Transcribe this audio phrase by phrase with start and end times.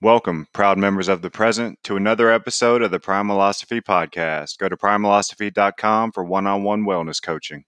[0.00, 4.56] Welcome, proud members of the present, to another episode of the Primalosophy Podcast.
[4.56, 7.64] Go to primalosophy.com for one on one wellness coaching.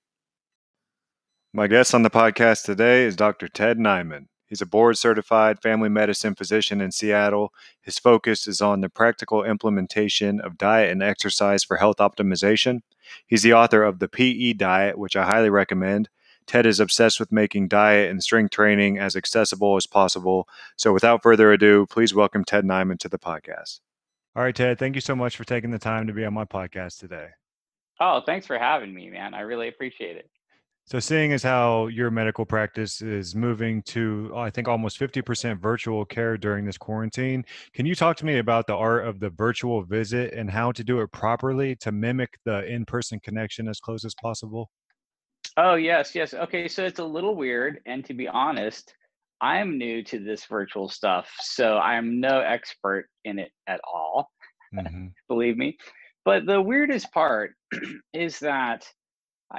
[1.52, 3.48] My guest on the podcast today is Dr.
[3.48, 4.26] Ted Naiman.
[4.46, 7.52] He's a board certified family medicine physician in Seattle.
[7.80, 12.82] His focus is on the practical implementation of diet and exercise for health optimization.
[13.26, 16.08] He's the author of the PE Diet, which I highly recommend,
[16.46, 20.48] Ted is obsessed with making diet and strength training as accessible as possible.
[20.76, 23.80] So, without further ado, please welcome Ted Naiman to the podcast.
[24.36, 26.44] All right, Ted, thank you so much for taking the time to be on my
[26.44, 27.28] podcast today.
[28.00, 29.34] Oh, thanks for having me, man.
[29.34, 30.30] I really appreciate it.
[30.86, 36.04] So, seeing as how your medical practice is moving to, I think, almost 50% virtual
[36.04, 39.84] care during this quarantine, can you talk to me about the art of the virtual
[39.84, 44.04] visit and how to do it properly to mimic the in person connection as close
[44.04, 44.70] as possible?
[45.62, 46.32] Oh, yes, yes.
[46.32, 47.80] Okay, so it's a little weird.
[47.84, 48.94] And to be honest,
[49.42, 51.30] I'm new to this virtual stuff.
[51.40, 54.30] So I'm no expert in it at all,
[54.74, 55.08] mm-hmm.
[55.28, 55.76] believe me.
[56.24, 57.52] But the weirdest part
[58.14, 58.86] is that,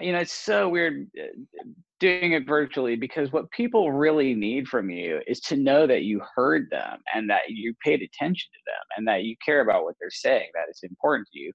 [0.01, 1.67] you know, it's so weird uh,
[1.99, 6.19] doing it virtually because what people really need from you is to know that you
[6.35, 9.93] heard them and that you paid attention to them and that you care about what
[9.99, 11.51] they're saying, that it's important to you.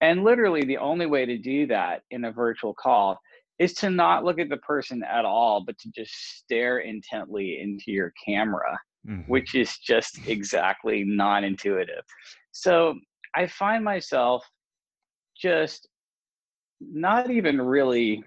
[0.00, 3.18] And literally, the only way to do that in a virtual call
[3.60, 7.92] is to not look at the person at all, but to just stare intently into
[7.92, 9.30] your camera, mm-hmm.
[9.30, 12.02] which is just exactly non intuitive.
[12.52, 12.94] So
[13.36, 14.42] I find myself
[15.40, 15.86] just
[16.80, 18.24] not even really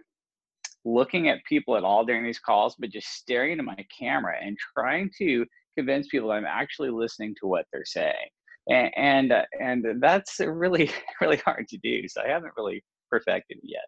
[0.86, 4.56] looking at people at all during these calls, but just staring into my camera and
[4.78, 8.30] trying to convince people I'm actually listening to what they're saying.
[8.70, 12.08] And and, uh, and that's really really hard to do.
[12.08, 13.86] So I haven't really perfected it yet.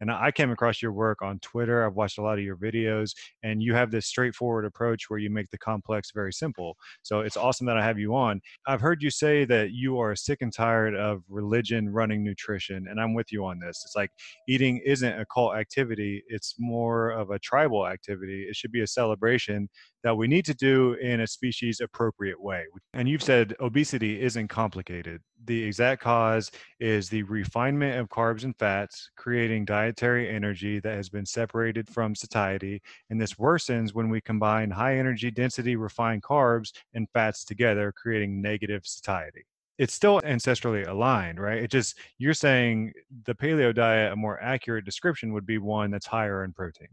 [0.00, 1.84] And I came across your work on Twitter.
[1.84, 5.30] I've watched a lot of your videos, and you have this straightforward approach where you
[5.30, 6.76] make the complex very simple.
[7.02, 8.40] So it's awesome that I have you on.
[8.66, 13.00] I've heard you say that you are sick and tired of religion running nutrition, and
[13.00, 13.82] I'm with you on this.
[13.84, 14.10] It's like
[14.48, 18.46] eating isn't a cult activity, it's more of a tribal activity.
[18.48, 19.68] It should be a celebration
[20.02, 22.64] that we need to do in a species appropriate way.
[22.92, 25.22] And you've said obesity isn't complicated.
[25.44, 26.50] The exact cause
[26.80, 32.14] is the refinement of carbs and fats, creating dietary energy that has been separated from
[32.14, 32.80] satiety.
[33.10, 38.40] And this worsens when we combine high energy density refined carbs and fats together, creating
[38.40, 39.44] negative satiety
[39.78, 41.62] it's still ancestrally aligned, right?
[41.62, 42.92] It just you're saying
[43.24, 46.88] the paleo diet, a more accurate description would be one that's higher in protein.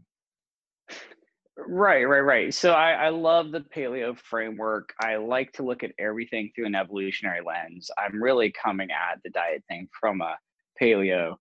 [1.66, 2.54] Right, right, right.
[2.54, 4.92] So I, I love the paleo framework.
[5.00, 7.90] I like to look at everything through an evolutionary lens.
[7.98, 10.36] I'm really coming at the diet thing from a
[10.80, 11.36] paleo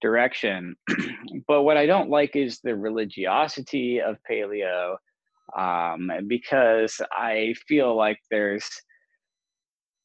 [0.00, 0.76] direction.
[1.48, 4.96] but what I don't like is the religiosity of paleo
[5.58, 8.68] um, because I feel like there's,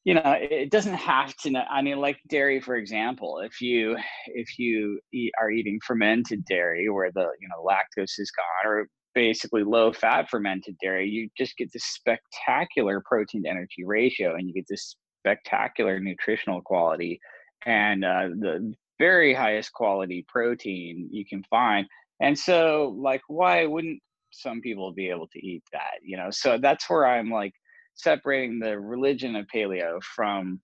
[0.04, 1.56] you know, it doesn't have to.
[1.70, 3.38] I mean, like dairy, for example.
[3.40, 3.96] If you
[4.26, 8.88] if you eat, are eating fermented dairy, where the you know lactose is gone, or
[9.14, 14.48] basically low fat fermented dairy, you just get this spectacular protein to energy ratio and
[14.48, 17.20] you get this spectacular nutritional quality
[17.66, 21.86] and uh, the very highest quality protein you can find.
[22.20, 25.98] And so, like, why wouldn't some people be able to eat that?
[26.02, 27.52] You know, so that's where I'm like
[27.94, 30.60] separating the religion of paleo from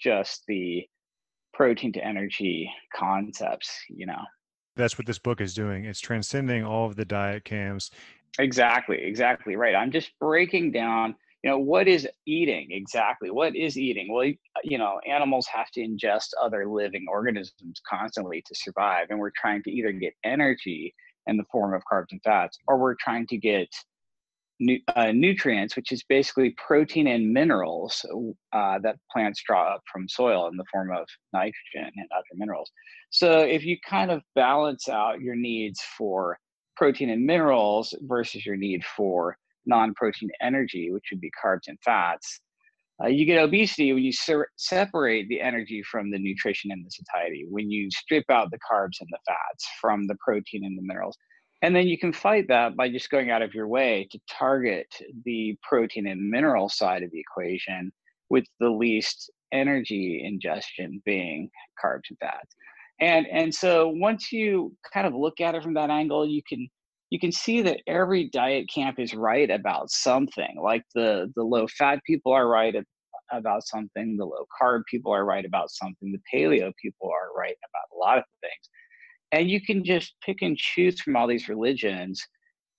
[0.00, 0.84] just the
[1.54, 4.22] protein to energy concepts, you know
[4.78, 5.84] that's what this book is doing.
[5.84, 7.90] It's transcending all of the diet camps.
[8.38, 9.74] Exactly, exactly right.
[9.74, 13.30] I'm just breaking down, you know, what is eating exactly?
[13.30, 14.12] What is eating?
[14.12, 19.18] Well, uh, you know, animals have to ingest other living organisms constantly to survive, and
[19.18, 20.94] we're trying to either get energy
[21.26, 23.68] in the form of carbs and fats, or we're trying to get
[24.96, 28.04] uh, nutrients, which is basically protein and minerals
[28.52, 32.70] uh, that plants draw up from soil in the form of nitrogen and other minerals.
[33.10, 36.38] So if you kind of balance out your needs for
[36.76, 39.36] protein and minerals versus your need for
[39.66, 42.40] non-protein energy, which would be carbs and fats,
[43.02, 46.90] uh, you get obesity when you ser- separate the energy from the nutrition and the
[46.90, 50.82] satiety, when you strip out the carbs and the fats from the protein and the
[50.82, 51.16] minerals.
[51.62, 54.86] And then you can fight that by just going out of your way to target
[55.24, 57.92] the protein and mineral side of the equation
[58.30, 61.50] with the least energy ingestion being
[61.82, 62.54] carbs and fats.
[63.00, 66.68] And and so once you kind of look at it from that angle, you can
[67.10, 70.56] you can see that every diet camp is right about something.
[70.62, 72.74] Like the the low fat people are right
[73.32, 77.56] about something, the low carb people are right about something, the paleo people are right
[77.68, 78.68] about a lot of things
[79.32, 82.24] and you can just pick and choose from all these religions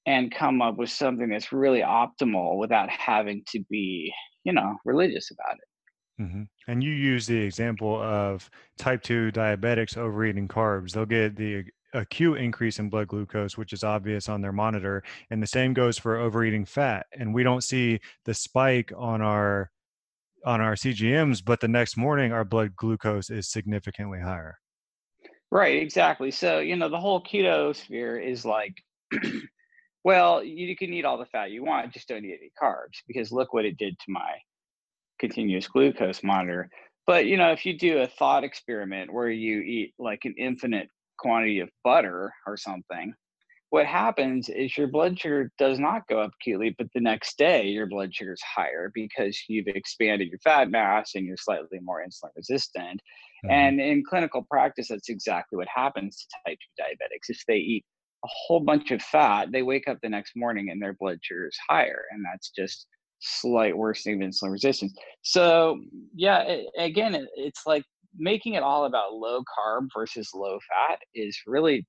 [0.05, 4.11] and come up with something that's really optimal without having to be
[4.43, 6.23] you know, religious about it.
[6.23, 6.43] Mm-hmm.
[6.67, 10.91] And you use the example of type 2 diabetics overeating carbs.
[10.91, 15.03] They'll get the acute increase in blood glucose, which is obvious on their monitor.
[15.29, 17.05] And the same goes for overeating fat.
[17.17, 19.71] And we don't see the spike on our
[20.45, 24.57] on our CGMs, but the next morning our blood glucose is significantly higher.
[25.51, 26.31] Right, exactly.
[26.31, 28.75] So, you know, the whole keto sphere is like,
[30.03, 33.31] well, you can eat all the fat you want, just don't eat any carbs because
[33.31, 34.37] look what it did to my
[35.19, 36.69] continuous glucose monitor.
[37.07, 40.89] But, you know, if you do a thought experiment where you eat like an infinite
[41.17, 43.13] quantity of butter or something,
[43.71, 47.67] what happens is your blood sugar does not go up acutely, but the next day
[47.67, 52.03] your blood sugar is higher because you've expanded your fat mass and you're slightly more
[52.03, 52.99] insulin resistant.
[53.45, 53.51] Mm-hmm.
[53.51, 57.29] And in clinical practice, that's exactly what happens to type 2 diabetics.
[57.29, 57.85] If they eat
[58.25, 61.47] a whole bunch of fat, they wake up the next morning and their blood sugar
[61.47, 62.03] is higher.
[62.11, 62.87] And that's just
[63.19, 64.97] slight worsening of insulin resistance.
[65.21, 65.79] So,
[66.15, 67.83] yeah, it, again, it, it's like
[68.17, 71.85] making it all about low carb versus low fat is really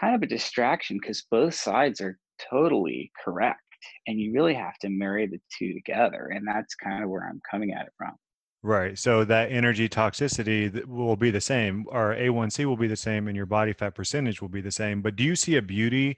[0.00, 2.18] kind of a distraction because both sides are
[2.50, 3.60] totally correct
[4.06, 7.40] and you really have to marry the two together and that's kind of where i'm
[7.48, 8.14] coming at it from.
[8.62, 13.28] Right so that energy toxicity will be the same or a1c will be the same
[13.28, 16.16] and your body fat percentage will be the same but do you see a beauty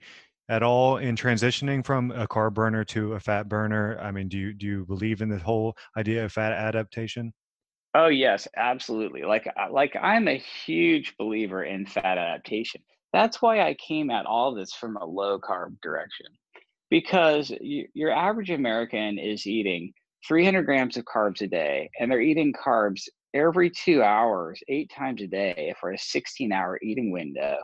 [0.48, 3.98] at all in transitioning from a carb burner to a fat burner?
[4.00, 7.32] I mean do you do you believe in the whole idea of fat adaptation?
[7.94, 12.80] Oh yes absolutely like like i'm a huge believer in fat adaptation
[13.12, 16.26] that's why I came at all this from a low carb direction
[16.90, 19.92] because you, your average American is eating
[20.26, 23.02] 300 grams of carbs a day and they're eating carbs
[23.32, 27.58] every two hours, eight times a day for a 16 hour eating window.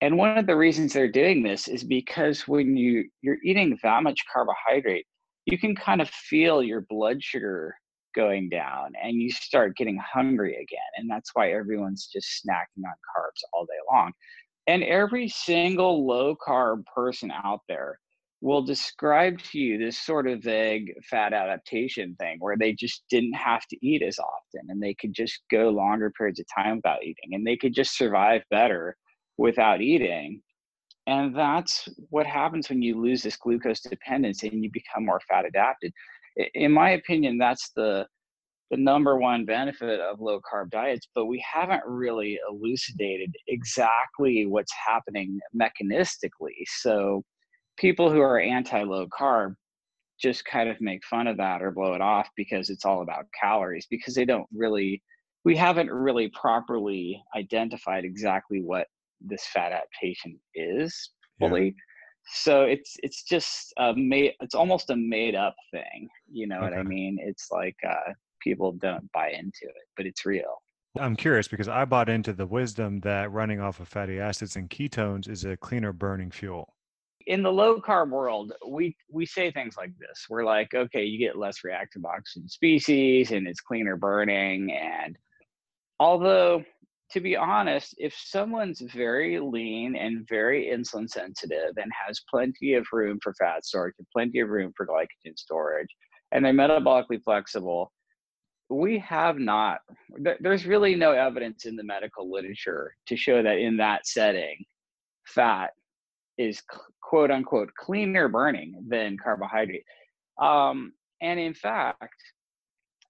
[0.00, 4.02] And one of the reasons they're doing this is because when you, you're eating that
[4.02, 5.06] much carbohydrate,
[5.46, 7.74] you can kind of feel your blood sugar
[8.14, 10.78] going down and you start getting hungry again.
[10.96, 14.12] And that's why everyone's just snacking on carbs all day long.
[14.66, 17.98] And every single low carb person out there
[18.42, 23.34] will describe to you this sort of vague fat adaptation thing where they just didn't
[23.34, 27.02] have to eat as often and they could just go longer periods of time without
[27.02, 28.96] eating and they could just survive better
[29.36, 30.40] without eating.
[31.06, 35.44] And that's what happens when you lose this glucose dependence and you become more fat
[35.44, 35.92] adapted.
[36.54, 38.06] In my opinion, that's the
[38.70, 44.72] the number one benefit of low carb diets, but we haven't really elucidated exactly what's
[44.86, 46.62] happening mechanistically.
[46.66, 47.24] So
[47.76, 49.54] people who are anti low carb
[50.20, 53.24] just kind of make fun of that or blow it off because it's all about
[53.40, 55.02] calories because they don't really
[55.44, 58.86] we haven't really properly identified exactly what
[59.22, 61.72] this fat adaptation is fully yeah.
[62.32, 66.64] so it's it's just a made it's almost a made up thing you know okay.
[66.64, 70.62] what i mean it's like uh people don't buy into it, but it's real.
[70.98, 74.68] I'm curious because I bought into the wisdom that running off of fatty acids and
[74.68, 76.74] ketones is a cleaner burning fuel.
[77.26, 80.26] In the low carb world, we we say things like this.
[80.28, 85.16] We're like, okay, you get less reactive oxygen species and it's cleaner burning and
[86.00, 86.64] although
[87.10, 92.86] to be honest, if someone's very lean and very insulin sensitive and has plenty of
[92.92, 95.88] room for fat storage and plenty of room for glycogen storage
[96.30, 97.92] and they're metabolically flexible,
[98.70, 99.80] we have not
[100.40, 104.64] there's really no evidence in the medical literature to show that in that setting
[105.26, 105.70] fat
[106.38, 106.62] is
[107.02, 109.84] quote unquote cleaner burning than carbohydrate.
[110.40, 112.14] Um, and in fact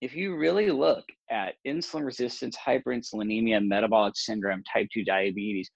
[0.00, 5.70] if you really look at insulin resistance hyperinsulinemia metabolic syndrome type 2 diabetes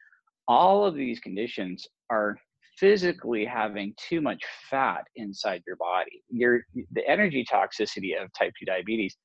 [0.48, 2.38] all of these conditions are
[2.78, 6.22] physically having too much fat inside your body.
[6.28, 9.16] Your the energy toxicity of type 2 diabetes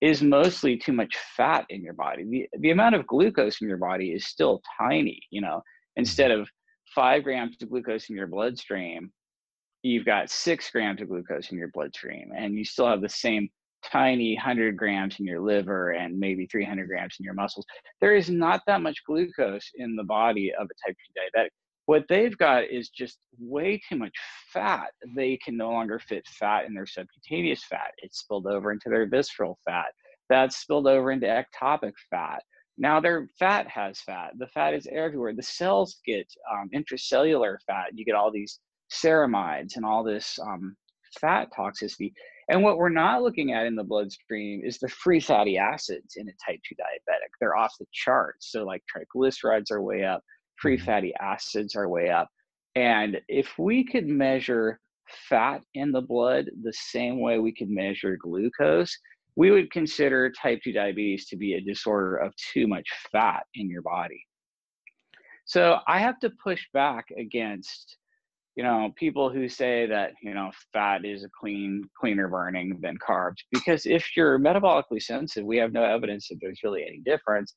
[0.00, 2.24] is mostly too much fat in your body.
[2.24, 6.00] The, the amount of glucose in your body is still tiny, you know, mm-hmm.
[6.00, 6.48] instead of
[6.94, 9.10] five grams of glucose in your bloodstream,
[9.82, 13.48] you've got six grams of glucose in your bloodstream, and you still have the same
[13.84, 17.64] tiny 100 grams in your liver and maybe 300 grams in your muscles.
[18.00, 21.48] There is not that much glucose in the body of a type 2 diabetic.
[21.88, 24.12] What they've got is just way too much
[24.52, 24.90] fat.
[25.16, 27.92] They can no longer fit fat in their subcutaneous fat.
[28.02, 29.86] It's spilled over into their visceral fat.
[30.28, 32.42] That's spilled over into ectopic fat.
[32.76, 34.32] Now their fat has fat.
[34.36, 35.32] The fat is everywhere.
[35.34, 37.92] The cells get um, intracellular fat.
[37.94, 38.60] You get all these
[38.92, 40.76] ceramides and all this um,
[41.18, 42.12] fat toxicity.
[42.50, 46.28] And what we're not looking at in the bloodstream is the free fatty acids in
[46.28, 47.30] a type 2 diabetic.
[47.40, 48.52] They're off the charts.
[48.52, 50.22] So, like triglycerides are way up,
[50.60, 50.86] free mm-hmm.
[50.86, 52.28] fatty acids are way up.
[52.74, 54.78] And if we could measure
[55.28, 58.96] fat in the blood the same way we could measure glucose,
[59.36, 63.68] we would consider type 2 diabetes to be a disorder of too much fat in
[63.68, 64.24] your body.
[65.44, 67.96] So I have to push back against
[68.58, 72.98] you know people who say that you know fat is a clean cleaner burning than
[72.98, 77.54] carbs because if you're metabolically sensitive we have no evidence that there's really any difference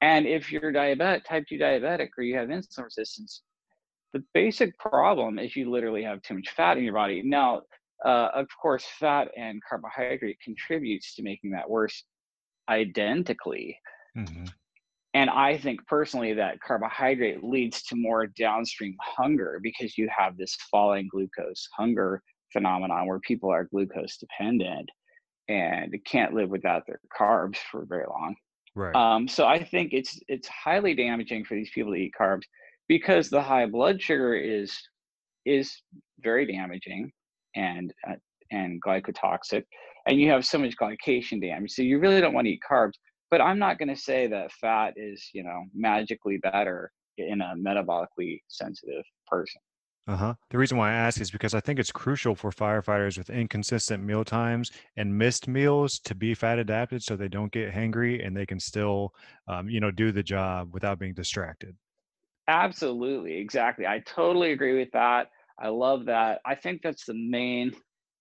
[0.00, 3.42] and if you're diabetic type 2 diabetic or you have insulin resistance
[4.12, 7.62] the basic problem is you literally have too much fat in your body now
[8.04, 12.04] uh, of course fat and carbohydrate contributes to making that worse
[12.68, 13.78] identically
[14.16, 14.44] mm-hmm.
[15.14, 20.56] And I think personally that carbohydrate leads to more downstream hunger because you have this
[20.72, 22.20] falling glucose hunger
[22.52, 24.90] phenomenon where people are glucose dependent
[25.48, 28.34] and can't live without their carbs for very long.
[28.74, 28.94] Right.
[28.94, 32.42] Um, so I think it's it's highly damaging for these people to eat carbs
[32.88, 34.76] because the high blood sugar is
[35.46, 35.80] is
[36.20, 37.12] very damaging
[37.54, 38.14] and uh,
[38.50, 39.64] and glycotoxic,
[40.06, 41.72] and you have so much glycation damage.
[41.72, 42.94] So you really don't want to eat carbs
[43.34, 47.54] but i'm not going to say that fat is you know magically better in a
[47.56, 49.60] metabolically sensitive person
[50.06, 50.34] uh-huh.
[50.50, 54.02] The reason why i ask is because i think it's crucial for firefighters with inconsistent
[54.02, 58.36] meal times and missed meals to be fat adapted so they don't get hangry and
[58.36, 59.14] they can still
[59.48, 61.74] um, you know do the job without being distracted.
[62.48, 67.72] Absolutely exactly i totally agree with that i love that i think that's the main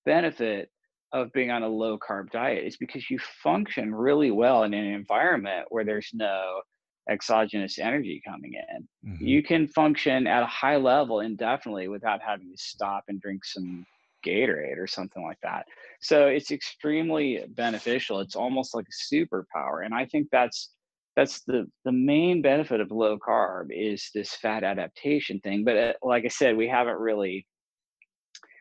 [0.06, 0.70] benefit
[1.12, 4.86] of being on a low carb diet is because you function really well in an
[4.86, 6.62] environment where there's no
[7.10, 8.88] exogenous energy coming in.
[9.10, 9.26] Mm-hmm.
[9.26, 13.86] You can function at a high level indefinitely without having to stop and drink some
[14.26, 15.66] Gatorade or something like that.
[16.02, 18.20] So it's extremely beneficial.
[18.20, 19.86] It's almost like a superpower.
[19.86, 20.72] And I think that's
[21.16, 25.64] that's the the main benefit of low carb is this fat adaptation thing.
[25.64, 27.46] But uh, like I said, we haven't really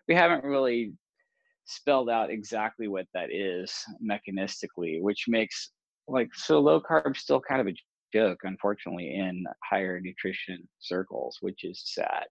[0.08, 0.92] we haven't really
[1.64, 3.72] spelled out exactly what that is
[4.04, 5.70] mechanistically, which makes
[6.08, 7.75] like so low carb still kind of a
[8.12, 12.25] joke, unfortunately, in higher nutrition circles, which is sad.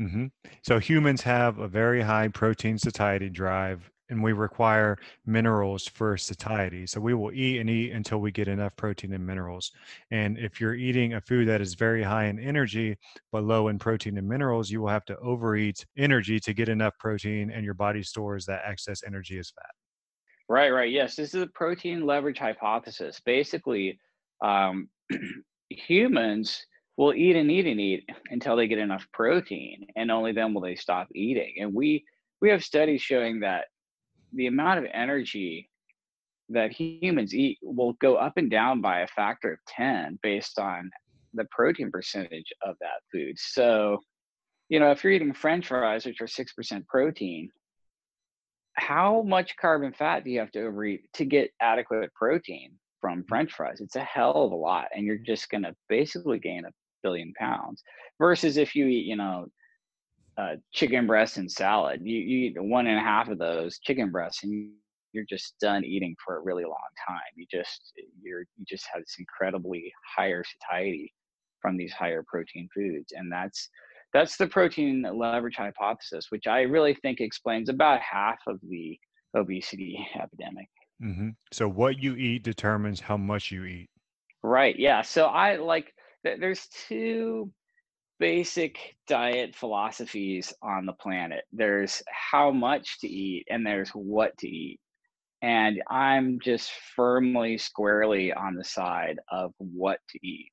[0.00, 0.26] Mm-hmm.
[0.62, 6.86] So humans have a very high protein satiety drive and we require minerals for satiety.
[6.86, 9.72] So we will eat and eat until we get enough protein and minerals.
[10.10, 12.96] And if you're eating a food that is very high in energy
[13.32, 16.96] but low in protein and minerals, you will have to overeat energy to get enough
[16.98, 19.70] protein, and your body stores that excess energy as fat.
[20.48, 20.90] Right, right.
[20.90, 23.20] Yes, this is the protein leverage hypothesis.
[23.24, 23.98] Basically,
[24.42, 24.88] um,
[25.70, 30.52] humans will eat and eat and eat until they get enough protein, and only then
[30.52, 31.54] will they stop eating.
[31.60, 32.04] And we
[32.40, 33.66] we have studies showing that
[34.32, 35.70] the amount of energy
[36.50, 40.90] that humans eat will go up and down by a factor of 10 based on
[41.34, 43.38] the protein percentage of that food.
[43.38, 43.98] So,
[44.68, 47.50] you know, if you're eating french fries, which are 6% protein,
[48.74, 53.52] how much carbon fat do you have to overeat to get adequate protein from french
[53.52, 53.80] fries?
[53.80, 54.86] It's a hell of a lot.
[54.94, 56.70] And you're just going to basically gain a
[57.02, 57.82] billion pounds
[58.18, 59.46] versus if you eat, you know,
[60.38, 62.00] uh, chicken breast and salad.
[62.02, 64.70] You, you eat one and a half of those chicken breasts, and
[65.12, 66.76] you're just done eating for a really long
[67.06, 67.18] time.
[67.34, 71.12] You just you're you just have this incredibly higher satiety
[71.60, 73.68] from these higher protein foods, and that's
[74.12, 78.98] that's the protein leverage hypothesis, which I really think explains about half of the
[79.36, 80.68] obesity epidemic.
[81.02, 81.30] Mm-hmm.
[81.52, 83.88] So what you eat determines how much you eat.
[84.42, 84.78] Right.
[84.78, 85.02] Yeah.
[85.02, 85.92] So I like.
[86.24, 87.50] There's two
[88.18, 91.44] basic diet philosophies on the planet.
[91.52, 94.80] There's how much to eat and there's what to eat.
[95.40, 100.50] And I'm just firmly, squarely on the side of what to eat.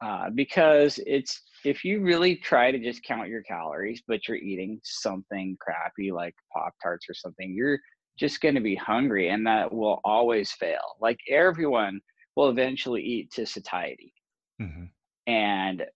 [0.00, 4.80] Uh, because it's if you really try to just count your calories, but you're eating
[4.84, 7.78] something crappy like Pop Tarts or something, you're
[8.20, 10.96] just going to be hungry and that will always fail.
[11.00, 12.00] Like everyone
[12.36, 14.12] will eventually eat to satiety.
[14.60, 14.84] Mm-hmm.
[15.26, 15.86] And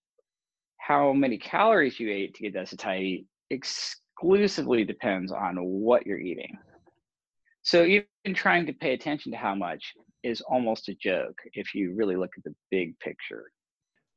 [0.78, 6.57] how many calories you ate to get that satiety exclusively depends on what you're eating.
[7.62, 11.95] So even trying to pay attention to how much is almost a joke if you
[11.95, 13.45] really look at the big picture.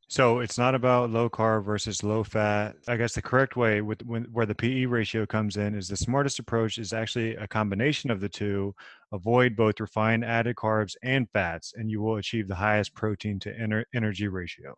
[0.09, 2.77] So it's not about low carb versus low fat.
[2.87, 5.97] I guess the correct way with when, where the PE ratio comes in is the
[5.97, 8.73] smartest approach is actually a combination of the two.
[9.11, 13.53] Avoid both refined added carbs and fats, and you will achieve the highest protein to
[13.53, 14.75] ener- energy ratio.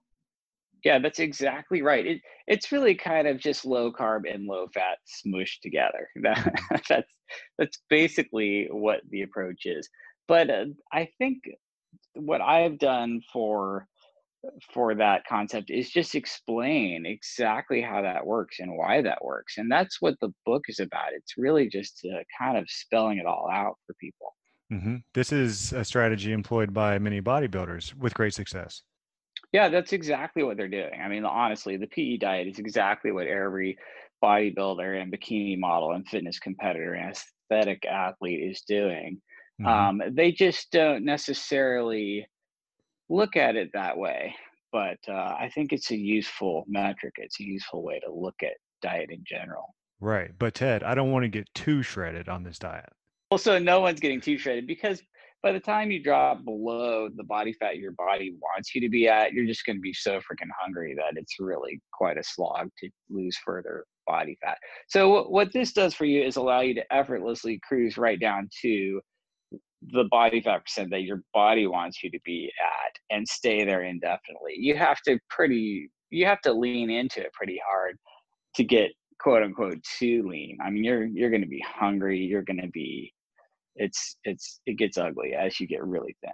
[0.83, 2.05] Yeah, that's exactly right.
[2.07, 6.07] It it's really kind of just low carb and low fat smushed together.
[6.23, 6.75] That, mm-hmm.
[6.89, 7.13] that's
[7.59, 9.87] that's basically what the approach is.
[10.27, 11.43] But uh, I think
[12.15, 13.87] what I've done for
[14.73, 19.57] for that concept is just explain exactly how that works and why that works.
[19.57, 21.13] And that's what the book is about.
[21.13, 24.35] It's really just uh, kind of spelling it all out for people.
[24.71, 24.97] Mm-hmm.
[25.13, 28.83] This is a strategy employed by many bodybuilders with great success.
[29.51, 31.01] Yeah, that's exactly what they're doing.
[31.03, 33.77] I mean, honestly, the PE diet is exactly what every
[34.23, 39.21] bodybuilder and bikini model and fitness competitor and aesthetic athlete is doing.
[39.59, 39.67] Mm-hmm.
[39.67, 42.27] Um, they just don't necessarily
[43.09, 44.35] look at it that way.
[44.71, 47.15] But uh, I think it's a useful metric.
[47.17, 49.73] It's a useful way to look at diet in general.
[49.99, 50.31] Right.
[50.37, 52.89] But Ted, I don't want to get too shredded on this diet.
[53.31, 55.01] Well, so no one's getting too shredded because
[55.41, 59.07] by the time you drop below the body fat your body wants you to be
[59.07, 62.69] at, you're just going to be so freaking hungry that it's really quite a slog
[62.79, 64.57] to lose further body fat.
[64.87, 68.99] So what this does for you is allow you to effortlessly cruise right down to
[69.81, 73.83] the body fat percent that your body wants you to be at and stay there
[73.83, 74.55] indefinitely.
[74.57, 77.97] You have to pretty you have to lean into it pretty hard
[78.55, 80.57] to get quote unquote too lean.
[80.63, 83.13] I mean you're you're gonna be hungry, you're gonna be
[83.75, 86.31] it's it's it gets ugly as you get really thin.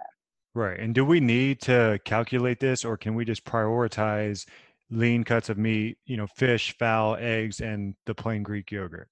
[0.54, 0.80] Right.
[0.80, 4.46] And do we need to calculate this or can we just prioritize
[4.90, 9.08] lean cuts of meat, you know, fish, fowl, eggs, and the plain Greek yogurt?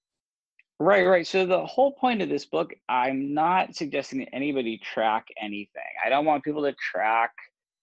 [0.80, 1.26] Right, right.
[1.26, 5.82] So the whole point of this book, I'm not suggesting that anybody track anything.
[6.04, 7.30] I don't want people to track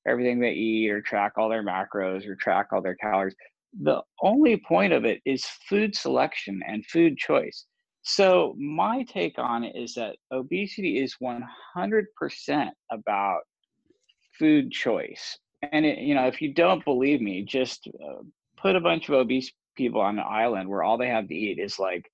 [0.05, 3.35] everything they eat or track all their macros or track all their calories.
[3.81, 7.65] The only point of it is food selection and food choice.
[8.03, 13.41] So my take on it is that obesity is 100% about
[14.37, 15.37] food choice.
[15.71, 18.23] And it, you know, if you don't believe me, just uh,
[18.57, 21.59] put a bunch of obese people on an island where all they have to eat
[21.59, 22.11] is like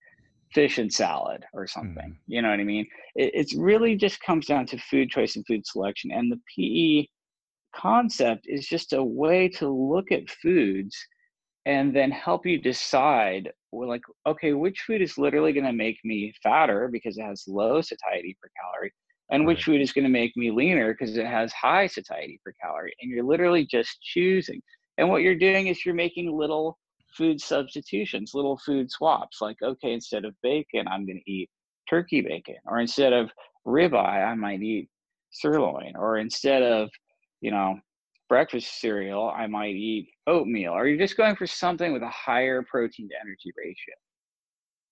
[0.54, 2.12] fish and salad or something.
[2.12, 2.18] Mm.
[2.28, 2.88] You know what I mean?
[3.16, 6.12] It it's really just comes down to food choice and food selection.
[6.12, 7.08] And the PE
[7.76, 10.96] concept is just a way to look at foods
[11.66, 15.98] and then help you decide well, like okay which food is literally going to make
[16.04, 18.94] me fatter because it has low satiety per calorie
[19.30, 19.48] and right.
[19.48, 22.96] which food is going to make me leaner because it has high satiety per calorie
[23.02, 24.62] and you're literally just choosing
[24.98, 26.78] and what you're doing is you're making little
[27.18, 29.42] food substitutions, little food swaps.
[29.42, 31.50] Like, okay, instead of bacon, I'm going to eat
[31.90, 33.30] turkey bacon, or instead of
[33.66, 34.90] ribeye, I might eat
[35.32, 36.90] sirloin, or instead of,
[37.42, 37.80] you know,
[38.30, 40.74] breakfast cereal, I might eat oatmeal.
[40.74, 43.96] Or you're just going for something with a higher protein to energy ratio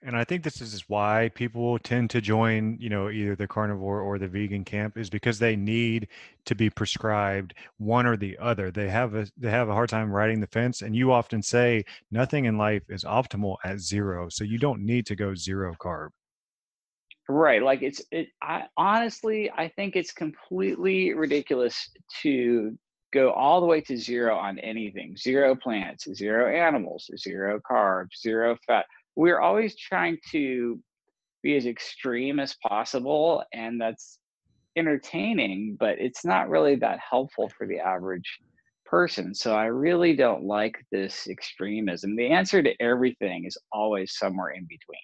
[0.05, 4.01] and I think this is why people tend to join, you know, either the carnivore
[4.01, 6.07] or the vegan camp is because they need
[6.45, 8.69] to be prescribed one or the other.
[8.69, 11.83] They have a they have a hard time riding the fence, and you often say
[12.11, 16.09] nothing in life is optimal at zero, so you don't need to go zero carb.
[17.27, 18.27] Right, like it's it.
[18.43, 21.89] I honestly, I think it's completely ridiculous
[22.21, 22.77] to
[23.11, 28.57] go all the way to zero on anything zero plants zero animals zero carbs zero
[28.67, 30.79] fat we're always trying to
[31.43, 34.19] be as extreme as possible and that's
[34.77, 38.39] entertaining but it's not really that helpful for the average
[38.85, 44.49] person so i really don't like this extremism the answer to everything is always somewhere
[44.49, 44.99] in between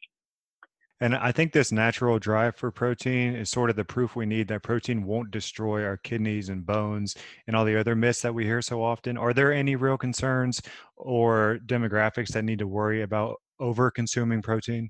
[1.02, 4.48] and I think this natural drive for protein is sort of the proof we need
[4.50, 7.16] that protein won't destroy our kidneys and bones
[7.48, 9.18] and all the other myths that we hear so often.
[9.18, 10.62] Are there any real concerns
[10.96, 14.90] or demographics that need to worry about over consuming protein?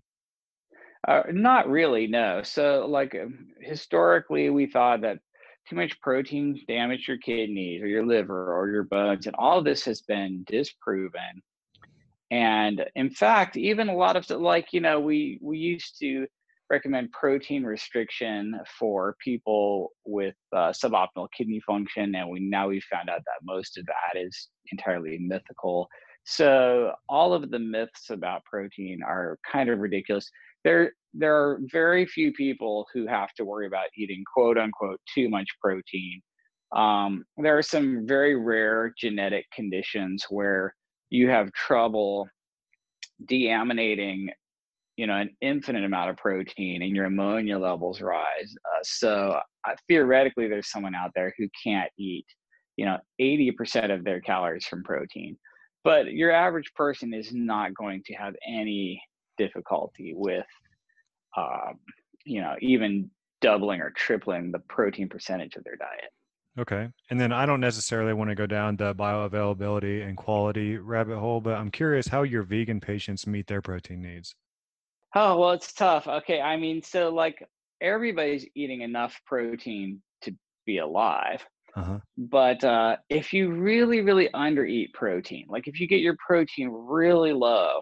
[1.07, 2.41] Uh, not really, no.
[2.43, 5.19] So, like um, historically, we thought that
[5.69, 9.65] too much protein damaged your kidneys or your liver or your bones, and all of
[9.65, 11.41] this has been disproven.
[12.29, 16.27] And in fact, even a lot of like you know, we we used to
[16.69, 23.09] recommend protein restriction for people with uh, suboptimal kidney function, and we now we found
[23.09, 25.89] out that most of that is entirely mythical.
[26.23, 30.29] So all of the myths about protein are kind of ridiculous.
[30.63, 35.29] There, there are very few people who have to worry about eating quote unquote too
[35.29, 36.21] much protein.
[36.75, 40.73] Um, there are some very rare genetic conditions where
[41.09, 42.27] you have trouble
[43.27, 44.29] deaminating
[44.97, 49.39] you know an infinite amount of protein and your ammonia levels rise uh, so
[49.87, 52.25] theoretically there's someone out there who can't eat
[52.77, 55.37] you know 80% of their calories from protein
[55.83, 59.01] but your average person is not going to have any
[59.37, 60.45] difficulty with
[61.37, 61.79] um,
[62.25, 63.09] you know even
[63.41, 66.11] doubling or tripling the protein percentage of their diet.
[66.59, 71.17] Okay and then i don't necessarily want to go down the bioavailability and quality rabbit
[71.17, 74.35] hole but i'm curious how your vegan patients meet their protein needs.
[75.15, 76.07] Oh well it's tough.
[76.07, 77.41] Okay i mean so like
[77.79, 81.99] everybody's eating enough protein to be alive Uh-huh.
[82.17, 87.33] But uh, if you really, really undereat protein, like if you get your protein really
[87.33, 87.81] low,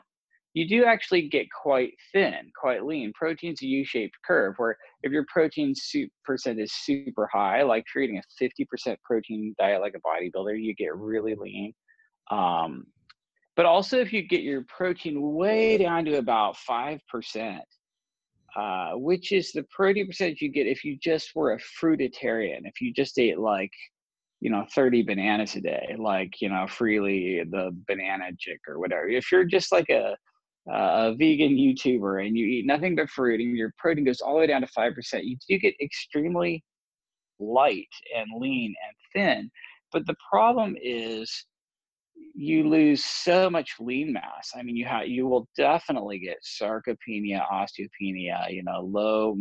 [0.54, 3.14] you do actually get quite thin, quite lean.
[3.14, 5.74] Protein's a U-shaped curve where if your protein
[6.26, 10.62] percent is super high, like if you're eating a 50% protein diet like a bodybuilder,
[10.62, 11.74] you get really lean.
[12.32, 12.86] Um,
[13.56, 17.60] but also if you get your protein way down to about 5%,
[18.56, 22.82] uh, which is the protein percentage you get if you just were a fruitarian, if
[22.82, 23.72] you just ate like,
[24.42, 29.08] you know, 30 bananas a day, like, you know, Freelee the banana chick or whatever.
[29.08, 30.16] If you're just like a,
[30.72, 34.40] a vegan YouTuber and you eat nothing but fruit and your protein goes all the
[34.40, 36.64] way down to 5%, you do get extremely
[37.40, 39.52] light and lean and thin.
[39.92, 41.46] But the problem is
[42.42, 44.54] you lose so much lean mass.
[44.56, 49.38] I mean, you have you will definitely get sarcopenia, osteopenia, you know, low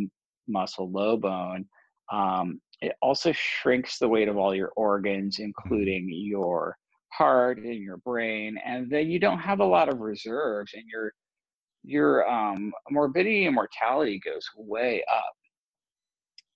[0.49, 1.65] muscle, low bone.
[2.11, 5.45] Um, it also shrinks the weight of all your organs, mm-hmm.
[5.45, 6.75] including your
[7.13, 11.13] heart and your brain, and then you don't have a lot of reserves, and your
[11.85, 15.33] your um, morbidity and mortality goes way up.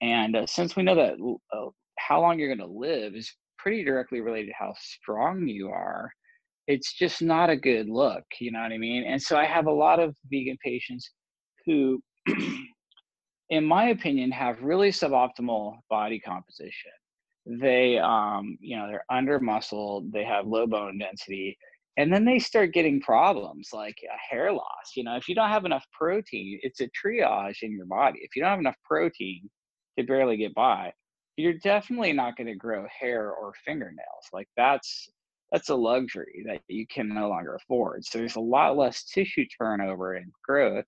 [0.02, 1.14] And uh, since we know that
[1.54, 5.70] uh, how long you're going to live is pretty directly related to how strong you
[5.70, 6.12] are,
[6.68, 8.24] it's just not a good look.
[8.40, 9.04] You know what I mean?
[9.04, 11.12] And so I have a lot of vegan patients
[11.66, 12.02] who,
[13.50, 16.92] in my opinion, have really suboptimal body composition.
[17.46, 21.58] They, um, you know, they're under muscled, they have low bone density,
[21.98, 23.96] and then they start getting problems like
[24.30, 24.94] hair loss.
[24.96, 28.20] You know, if you don't have enough protein, it's a triage in your body.
[28.22, 29.50] If you don't have enough protein
[30.00, 30.94] to barely get by,
[31.36, 34.28] you're definitely not going to grow hair or fingernails.
[34.32, 35.10] Like that's
[35.54, 38.04] that's a luxury that you can no longer afford.
[38.04, 40.86] So there's a lot less tissue turnover and growth,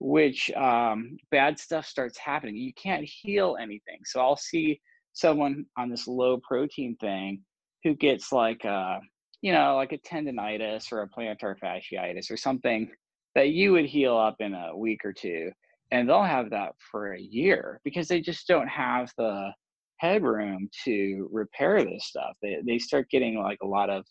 [0.00, 2.56] which um, bad stuff starts happening.
[2.56, 4.00] You can't heal anything.
[4.04, 4.82] So I'll see
[5.14, 7.40] someone on this low protein thing
[7.84, 9.00] who gets like a,
[9.40, 12.90] you know, like a tendonitis or a plantar fasciitis or something
[13.34, 15.50] that you would heal up in a week or two.
[15.90, 19.52] And they'll have that for a year because they just don't have the
[20.02, 22.32] headroom to repair this stuff.
[22.42, 24.04] They they start getting like a lot of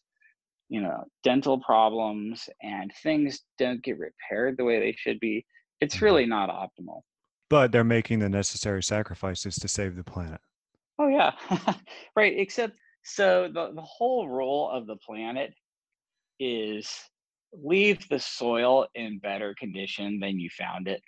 [0.70, 5.46] you know dental problems and things don't get repaired the way they should be.
[5.82, 6.06] It's mm-hmm.
[6.06, 7.02] really not optimal.
[7.50, 10.40] But they're making the necessary sacrifices to save the planet.
[10.98, 11.32] Oh yeah.
[12.16, 12.74] right, except
[13.04, 15.54] so the, the whole role of the planet
[16.40, 16.90] is
[17.54, 21.02] leave the soil in better condition than you found it.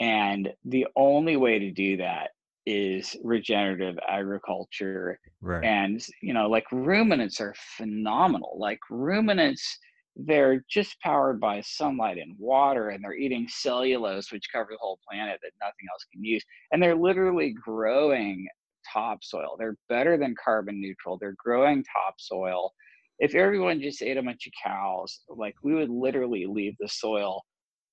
[0.00, 2.30] And the only way to do that
[2.66, 5.64] is regenerative agriculture right.
[5.64, 8.56] and you know like ruminants are phenomenal.
[8.58, 9.78] Like ruminants
[10.16, 15.00] they're just powered by sunlight and water and they're eating cellulose which covers the whole
[15.08, 18.46] planet that nothing else can use and they're literally growing
[18.92, 19.56] topsoil.
[19.58, 21.18] They're better than carbon neutral.
[21.18, 22.72] They're growing topsoil.
[23.18, 27.42] If everyone just ate a bunch of cows like we would literally leave the soil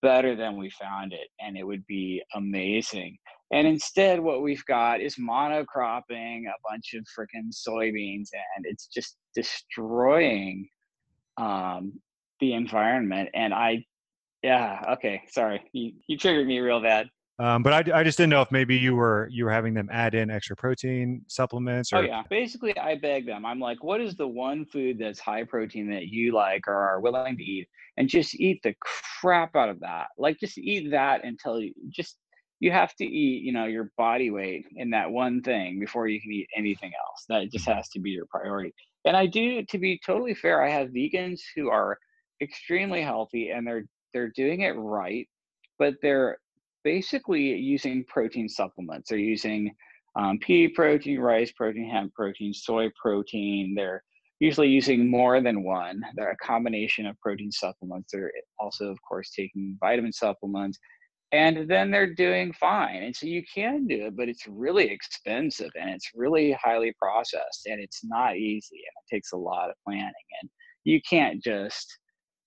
[0.01, 3.17] better than we found it and it would be amazing
[3.51, 9.17] and instead, what we've got is monocropping a bunch of freaking soybeans, and it's just
[9.35, 10.67] destroying
[11.37, 11.93] um,
[12.39, 13.29] the environment.
[13.33, 13.85] And I,
[14.41, 17.07] yeah, okay, sorry, you, you triggered me real bad.
[17.39, 19.89] Um, but I, I just didn't know if maybe you were you were having them
[19.91, 21.91] add in extra protein supplements.
[21.91, 21.97] Or...
[21.97, 23.45] Oh yeah, basically I beg them.
[23.45, 27.01] I'm like, what is the one food that's high protein that you like or are
[27.01, 28.75] willing to eat, and just eat the
[29.19, 30.07] crap out of that.
[30.19, 32.17] Like just eat that until you just
[32.61, 36.21] you have to eat you know your body weight in that one thing before you
[36.21, 37.25] can eat anything else.
[37.27, 38.73] That just has to be your priority.
[39.03, 41.97] And i do to be totally fair i have vegans who are
[42.41, 45.27] extremely healthy and they're they're doing it right
[45.79, 46.37] but they're
[46.83, 49.09] basically using protein supplements.
[49.09, 49.71] They're using
[50.15, 53.73] um, pea protein rice protein hemp protein soy protein.
[53.75, 54.03] They're
[54.39, 56.01] usually using more than one.
[56.15, 58.11] They're a combination of protein supplements.
[58.11, 60.79] They're also of course taking vitamin supplements
[61.31, 63.03] and then they're doing fine.
[63.03, 67.67] And so you can do it, but it's really expensive and it's really highly processed
[67.67, 70.11] and it's not easy and it takes a lot of planning.
[70.41, 70.49] And
[70.83, 71.87] you can't just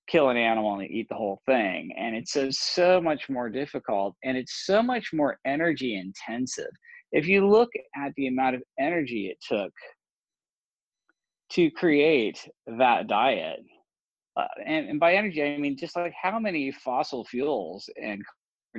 [0.06, 1.94] kill an animal and eat the whole thing.
[1.98, 6.70] And it's so, so much more difficult and it's so much more energy intensive.
[7.12, 9.72] If you look at the amount of energy it took
[11.52, 13.60] to create that diet,
[14.36, 18.20] uh, and, and by energy, I mean just like how many fossil fuels and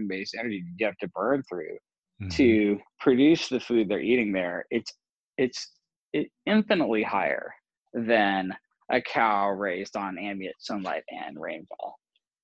[0.07, 1.77] based energy you have to burn through
[2.21, 2.29] mm-hmm.
[2.29, 4.91] to produce the food they're eating there it's
[5.37, 5.71] it's
[6.13, 7.53] it infinitely higher
[7.93, 8.53] than
[8.91, 11.95] a cow raised on ambient sunlight and rainfall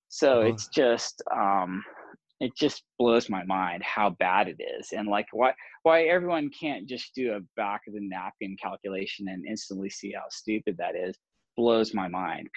[0.10, 0.42] so oh.
[0.42, 1.84] it's just um
[2.40, 6.88] it just blows my mind how bad it is and like why why everyone can't
[6.88, 11.16] just do a back of the napkin calculation and instantly see how stupid that is
[11.56, 12.48] blows my mind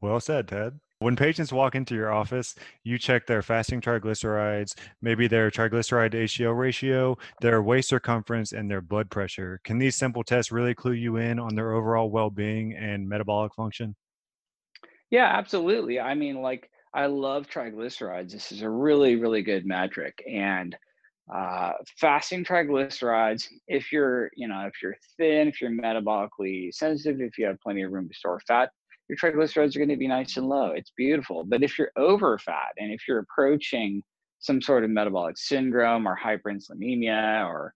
[0.00, 5.28] well said ted when patients walk into your office, you check their fasting triglycerides, maybe
[5.28, 9.60] their triglyceride to HDL ratio, their waist circumference, and their blood pressure.
[9.64, 13.54] Can these simple tests really clue you in on their overall well being and metabolic
[13.54, 13.94] function?
[15.10, 16.00] Yeah, absolutely.
[16.00, 18.32] I mean, like, I love triglycerides.
[18.32, 20.22] This is a really, really good metric.
[20.26, 20.76] And
[21.32, 27.36] uh, fasting triglycerides, if you're, you know, if you're thin, if you're metabolically sensitive, if
[27.36, 28.70] you have plenty of room to store fat,
[29.08, 30.72] your triglycerides are going to be nice and low.
[30.74, 31.44] It's beautiful.
[31.44, 34.02] But if you're over fat and if you're approaching
[34.40, 37.72] some sort of metabolic syndrome or hyperinsulinemia or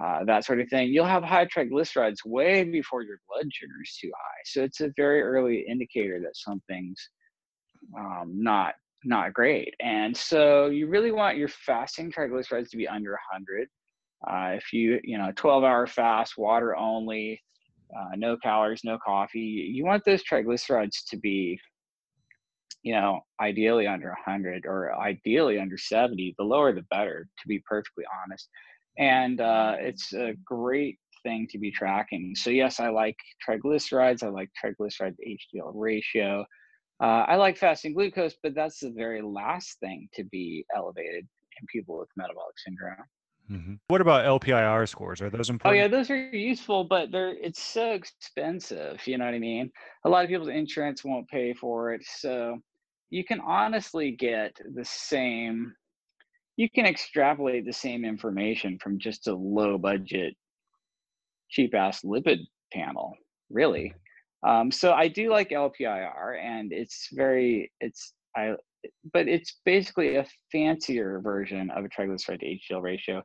[0.00, 3.96] uh, that sort of thing, you'll have high triglycerides way before your blood sugar is
[4.00, 4.40] too high.
[4.44, 7.10] So it's a very early indicator that something's
[7.98, 8.74] um, not
[9.04, 9.74] not great.
[9.80, 13.68] And so you really want your fasting triglycerides to be under 100.
[14.28, 17.40] Uh, if you you know 12 hour fast, water only,
[17.94, 19.70] uh, no calories, no coffee.
[19.72, 21.58] You want those triglycerides to be,
[22.82, 26.34] you know, ideally under 100 or ideally under 70.
[26.38, 28.48] The lower, the better, to be perfectly honest.
[28.98, 32.34] And uh, it's a great thing to be tracking.
[32.36, 34.22] So, yes, I like triglycerides.
[34.22, 36.44] I like triglyceride HDL ratio.
[37.02, 41.26] Uh, I like fasting glucose, but that's the very last thing to be elevated
[41.60, 43.04] in people with metabolic syndrome.
[43.50, 43.74] Mm-hmm.
[43.88, 45.20] What about LPIR scores?
[45.20, 45.78] Are those important?
[45.78, 49.06] Oh yeah, those are useful, but they're it's so expensive.
[49.06, 49.70] You know what I mean?
[50.04, 52.60] A lot of people's insurance won't pay for it, so
[53.10, 55.72] you can honestly get the same.
[56.56, 60.34] You can extrapolate the same information from just a low budget,
[61.48, 62.40] cheap ass lipid
[62.72, 63.14] panel,
[63.50, 63.94] really.
[64.46, 68.54] Um, so I do like LPIR, and it's very it's I
[69.12, 73.22] but it's basically a fancier version of a triglyceride to HDL ratio.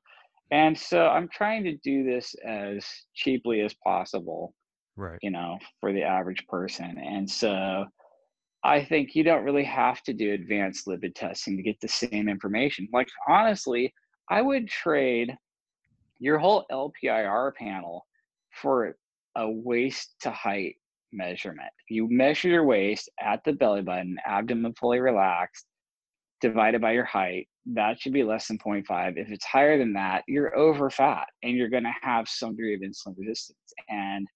[0.51, 4.53] And so I'm trying to do this as cheaply as possible,
[4.97, 5.19] right?
[5.21, 6.97] You know, for the average person.
[6.97, 7.85] And so
[8.63, 12.27] I think you don't really have to do advanced lipid testing to get the same
[12.27, 12.87] information.
[12.91, 13.93] Like honestly,
[14.29, 15.35] I would trade
[16.19, 18.05] your whole LPIR panel
[18.61, 18.97] for
[19.35, 20.75] a waist to height
[21.13, 21.71] measurement.
[21.89, 25.65] You measure your waist at the belly button, abdomen fully relaxed,
[26.41, 27.47] divided by your height.
[27.67, 29.17] That should be less than 0.5.
[29.17, 32.73] If it's higher than that, you're over fat and you're going to have some degree
[32.73, 33.57] of insulin resistance.
[33.87, 34.27] And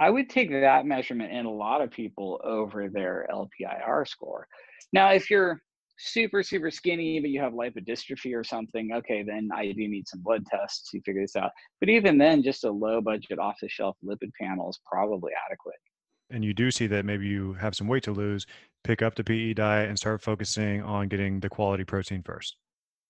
[0.00, 4.48] I would take that measurement in a lot of people over their LPIR score.
[4.92, 5.62] Now, if you're
[5.98, 10.22] super, super skinny, but you have lipodystrophy or something, okay, then I do need some
[10.22, 11.52] blood tests to figure this out.
[11.78, 15.76] But even then, just a low budget off the shelf lipid panel is probably adequate
[16.32, 18.46] and you do see that maybe you have some weight to lose,
[18.84, 22.56] pick up the PE diet and start focusing on getting the quality protein first.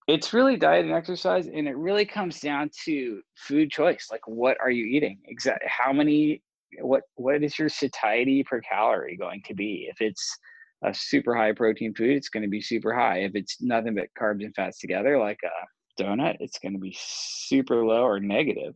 [0.08, 4.08] It's really diet and exercise, and it really comes down to food choice.
[4.10, 5.18] Like, what are you eating?
[5.26, 6.42] Exactly how many?
[6.80, 9.88] What what is your satiety per calorie going to be?
[9.90, 10.38] If it's
[10.84, 13.18] a super high protein food, it's going to be super high.
[13.18, 16.96] If it's nothing but carbs and fats together, like a donut, it's going to be
[16.98, 18.74] super low or negative.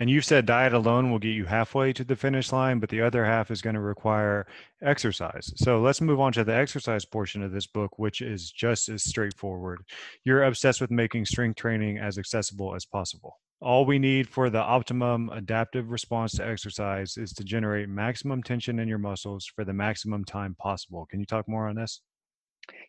[0.00, 3.00] And you've said diet alone will get you halfway to the finish line, but the
[3.00, 4.46] other half is going to require
[4.82, 5.52] exercise.
[5.56, 9.04] So let's move on to the exercise portion of this book, which is just as
[9.04, 9.82] straightforward.
[10.24, 13.38] You're obsessed with making strength training as accessible as possible.
[13.60, 18.80] All we need for the optimum adaptive response to exercise is to generate maximum tension
[18.80, 21.06] in your muscles for the maximum time possible.
[21.06, 22.00] Can you talk more on this?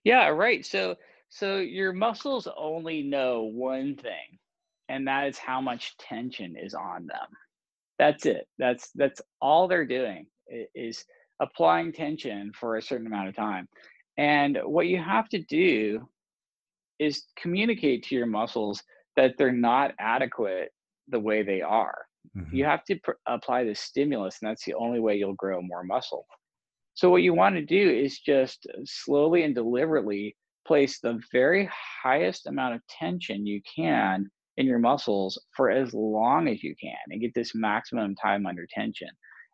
[0.03, 0.65] Yeah, right.
[0.65, 0.95] So
[1.29, 4.39] so your muscles only know one thing
[4.89, 7.27] and that is how much tension is on them.
[7.97, 8.47] That's it.
[8.57, 10.27] That's that's all they're doing
[10.75, 11.03] is
[11.39, 13.67] applying tension for a certain amount of time.
[14.17, 16.07] And what you have to do
[16.99, 18.81] is communicate to your muscles
[19.15, 20.71] that they're not adequate
[21.07, 22.05] the way they are.
[22.35, 22.55] Mm-hmm.
[22.55, 25.83] you have to pr- apply the stimulus and that's the only way you'll grow more
[25.83, 26.25] muscle.
[26.95, 31.69] So what you want to do is just slowly and deliberately place the very
[32.03, 36.95] highest amount of tension you can in your muscles for as long as you can
[37.09, 39.09] and get this maximum time under tension.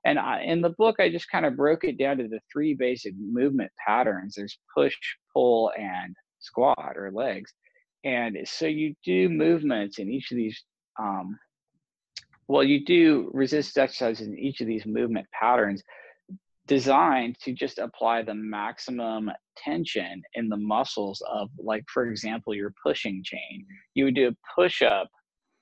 [0.05, 2.73] And I, in the book, I just kind of broke it down to the three
[2.73, 4.95] basic movement patterns there's push,
[5.33, 7.53] pull, and squat or legs.
[8.03, 10.63] And so you do movements in each of these,
[10.99, 11.37] um,
[12.47, 15.83] well, you do resist exercises in each of these movement patterns
[16.71, 22.73] designed to just apply the maximum tension in the muscles of like for example your
[22.81, 25.09] pushing chain you would do a push up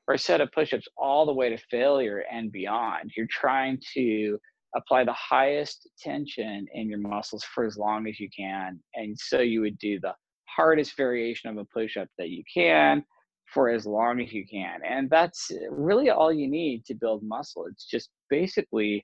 [0.08, 4.38] or a set of push-ups all the way to failure and beyond you're trying to
[4.76, 9.40] apply the highest tension in your muscles for as long as you can and so
[9.40, 10.14] you would do the
[10.46, 13.04] hardest variation of a push up that you can
[13.52, 14.80] for as long as you can.
[14.88, 17.66] And that's really all you need to build muscle.
[17.66, 19.04] It's just basically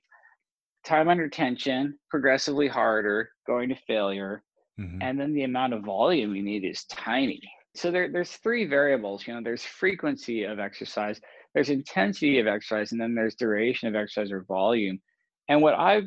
[0.86, 4.42] time under tension, progressively harder, going to failure,
[4.80, 5.02] mm-hmm.
[5.02, 7.40] and then the amount of volume you need is tiny.
[7.74, 9.26] So there, there's three variables.
[9.26, 11.20] You know, there's frequency of exercise,
[11.54, 15.00] there's intensity of exercise, and then there's duration of exercise or volume.
[15.48, 16.04] And what I've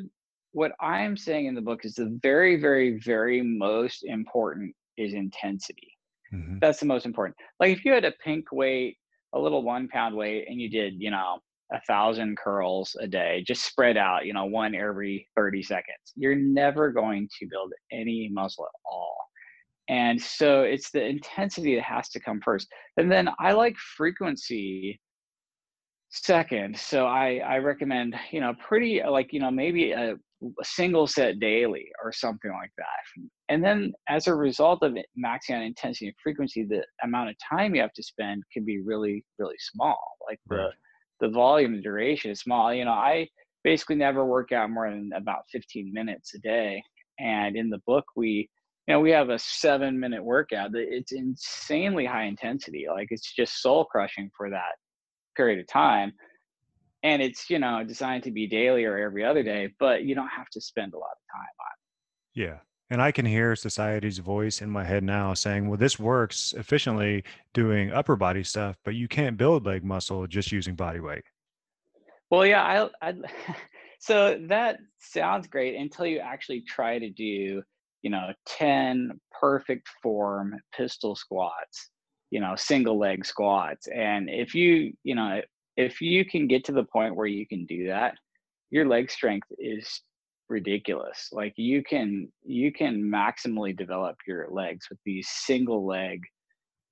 [0.52, 5.96] what I'm saying in the book is the very, very, very most important is intensity.
[6.34, 6.58] Mm-hmm.
[6.60, 7.36] That's the most important.
[7.60, 8.96] Like if you had a pink weight,
[9.32, 11.38] a little one pound weight, and you did, you know,
[11.72, 16.34] a thousand curls a day, just spread out, you know, one every 30 seconds, you're
[16.34, 19.16] never going to build any muscle at all.
[19.88, 22.68] And so it's the intensity that has to come first.
[22.96, 25.00] And then I like frequency
[26.10, 26.78] second.
[26.78, 31.06] So I, I recommend, you know, pretty uh, like, you know, maybe a, a single
[31.06, 33.24] set daily or something like that.
[33.48, 37.36] And then as a result of it, maxing out intensity and frequency, the amount of
[37.48, 39.98] time you have to spend can be really, really small.
[40.28, 40.58] Like right.
[40.58, 40.70] the,
[41.20, 42.72] the volume and duration is small.
[42.72, 43.28] You know, I
[43.64, 46.82] basically never work out more than about 15 minutes a day.
[47.18, 48.48] And in the book, we,
[48.86, 52.86] you know, we have a seven minute workout that it's insanely high intensity.
[52.88, 54.76] Like it's just soul crushing for that
[55.36, 56.12] period of time
[57.02, 60.28] and it's you know designed to be daily or every other day but you don't
[60.28, 62.58] have to spend a lot of time on it yeah
[62.90, 67.24] and i can hear society's voice in my head now saying well this works efficiently
[67.54, 71.22] doing upper body stuff but you can't build leg muscle just using body weight.
[72.30, 73.14] Well yeah i, I
[74.00, 77.62] so that sounds great until you actually try to do
[78.02, 81.90] you know 10 perfect form pistol squats
[82.30, 85.40] you know single leg squats and if you you know
[85.76, 88.14] if you can get to the point where you can do that
[88.70, 90.02] your leg strength is
[90.50, 96.20] ridiculous like you can you can maximally develop your legs with these single leg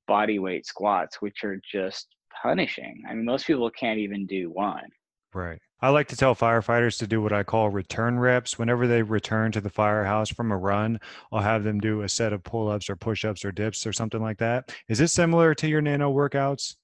[0.06, 2.06] body weight squats which are just
[2.42, 4.88] punishing i mean most people can't even do one
[5.34, 8.58] right I like to tell firefighters to do what I call return reps.
[8.58, 10.98] Whenever they return to the firehouse from a run,
[11.30, 13.92] I'll have them do a set of pull ups or push ups or dips or
[13.92, 14.74] something like that.
[14.88, 16.74] Is this similar to your nano workouts?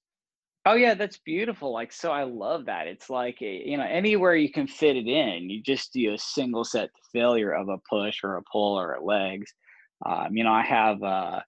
[0.67, 1.71] Oh yeah, that's beautiful.
[1.71, 2.87] Like so I love that.
[2.87, 6.17] It's like a, you know, anywhere you can fit it in, you just do a
[6.17, 9.53] single set failure of a push or a pull or a legs.
[10.05, 11.39] Um, you know, I have uh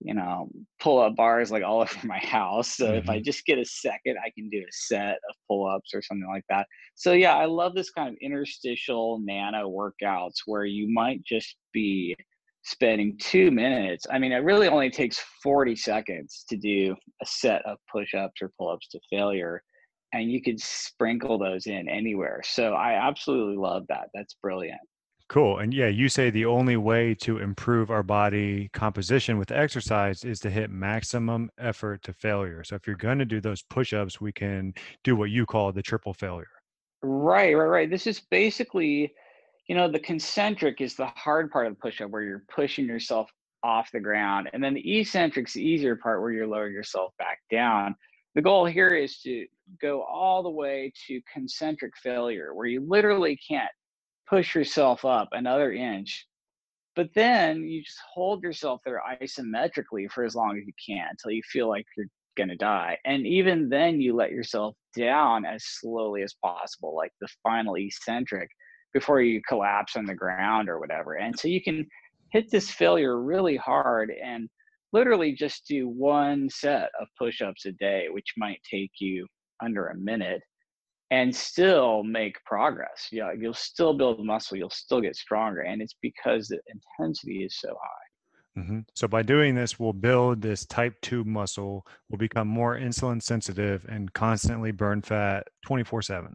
[0.00, 0.48] you know,
[0.80, 2.76] pull up bars like all over my house.
[2.76, 2.98] So mm-hmm.
[2.98, 3.24] if I mm-hmm.
[3.24, 6.44] just get a second, I can do a set of pull ups or something like
[6.48, 6.66] that.
[6.94, 12.16] So yeah, I love this kind of interstitial nano workouts where you might just be
[12.66, 14.06] spending two minutes.
[14.10, 18.42] I mean, it really only takes 40 seconds to do a set of push ups
[18.42, 19.62] or pull ups to failure.
[20.12, 22.40] And you could sprinkle those in anywhere.
[22.44, 24.08] So I absolutely love that.
[24.14, 24.80] That's brilliant.
[25.28, 25.58] Cool.
[25.58, 30.40] And yeah, you say the only way to improve our body composition with exercise is
[30.40, 32.64] to hit maximum effort to failure.
[32.64, 34.74] So if you're going to do those push ups, we can
[35.04, 36.46] do what you call the triple failure.
[37.02, 37.90] Right, right, right.
[37.90, 39.12] This is basically,
[39.68, 42.86] you know, the concentric is the hard part of the push up where you're pushing
[42.86, 43.30] yourself
[43.62, 44.48] off the ground.
[44.52, 47.96] And then the eccentric's the easier part where you're lowering yourself back down.
[48.34, 49.46] The goal here is to
[49.80, 53.70] go all the way to concentric failure where you literally can't
[54.28, 56.26] push yourself up another inch.
[56.94, 61.30] But then you just hold yourself there isometrically for as long as you can until
[61.30, 62.98] you feel like you're going to die.
[63.04, 68.48] And even then, you let yourself down as slowly as possible, like the final eccentric,
[68.96, 71.16] before you collapse on the ground or whatever.
[71.16, 71.86] And so you can
[72.30, 74.48] hit this failure really hard and
[74.94, 79.26] literally just do one set of push ups a day, which might take you
[79.62, 80.40] under a minute
[81.10, 83.08] and still make progress.
[83.12, 87.58] Yeah, you'll still build muscle, you'll still get stronger, and it's because the intensity is
[87.58, 88.62] so high.
[88.62, 88.80] Mm-hmm.
[88.94, 91.86] So by doing this, we'll build this type two muscle.
[92.08, 96.34] We'll become more insulin sensitive and constantly burn fat twenty four seven.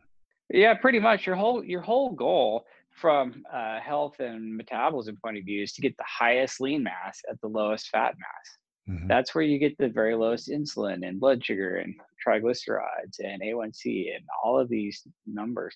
[0.54, 1.26] Yeah, pretty much.
[1.26, 5.82] Your whole your whole goal from uh, health and metabolism point of view is to
[5.82, 8.58] get the highest lean mass at the lowest fat mass.
[8.90, 9.08] Mm-hmm.
[9.08, 14.16] That's where you get the very lowest insulin and blood sugar and triglycerides and A1C
[14.16, 15.76] and all of these numbers.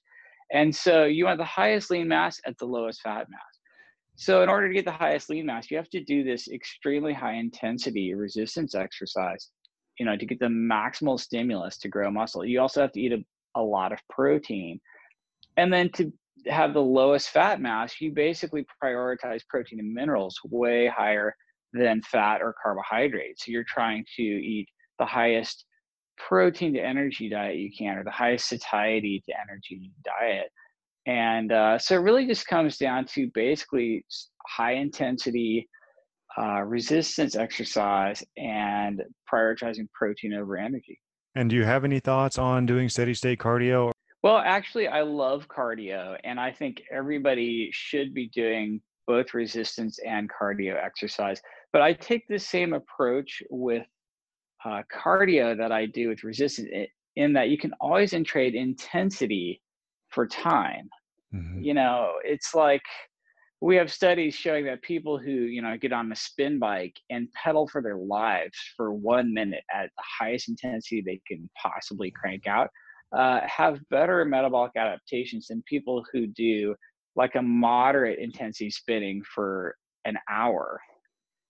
[0.51, 3.59] And so you want the highest lean mass at the lowest fat mass.
[4.17, 7.13] So in order to get the highest lean mass, you have to do this extremely
[7.13, 9.50] high intensity resistance exercise,
[10.00, 12.45] you know, to get the maximal stimulus to grow muscle.
[12.45, 13.23] You also have to eat a,
[13.56, 14.79] a lot of protein.
[15.58, 16.12] And then to
[16.47, 21.35] have the lowest fat mass, you basically prioritize protein and minerals way higher
[21.73, 23.45] than fat or carbohydrates.
[23.45, 24.67] So you're trying to eat
[24.99, 25.65] the highest
[26.17, 30.47] protein to energy diet you can, or the highest satiety to energy diet.
[31.06, 34.06] And uh, so it really just comes down to basically
[34.47, 35.67] high intensity
[36.37, 39.01] uh, resistance exercise and
[39.31, 40.99] prioritizing protein over energy.
[41.36, 43.92] And do you have any thoughts on doing steady state cardio?
[44.23, 50.29] Well, actually, I love cardio, and I think everybody should be doing both resistance and
[50.29, 51.42] cardio exercise.
[51.71, 53.86] But I take the same approach with
[54.63, 56.69] uh, cardio that I do with resistance,
[57.15, 59.62] in that you can always trade intensity
[60.10, 60.90] for time.
[61.33, 61.62] Mm-hmm.
[61.62, 62.81] You know, it's like
[63.65, 67.31] we have studies showing that people who you know get on a spin bike and
[67.33, 72.45] pedal for their lives for one minute at the highest intensity they can possibly crank
[72.45, 72.69] out
[73.17, 76.75] uh, have better metabolic adaptations than people who do
[77.15, 80.79] like a moderate intensity spinning for an hour.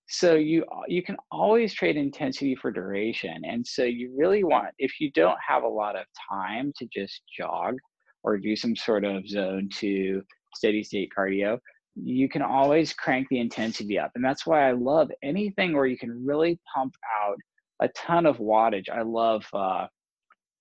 [0.07, 5.01] So you you can always trade intensity for duration and so you really want if
[5.01, 7.75] you don't have a lot of time to just jog
[8.23, 10.21] or do some sort of zone two
[10.53, 11.59] steady state cardio
[11.95, 15.97] you can always crank the intensity up and that's why i love anything where you
[15.97, 17.37] can really pump out
[17.81, 18.89] a ton of wattage.
[18.89, 19.87] I love uh,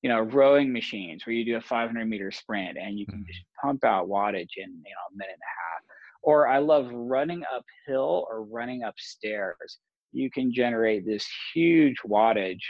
[0.03, 3.26] you know rowing machines where you do a 500 meter sprint and you can mm-hmm.
[3.26, 5.82] just pump out wattage in you know a minute and a half.
[6.22, 9.78] Or i love running uphill or running upstairs.
[10.12, 12.62] You can generate this huge wattage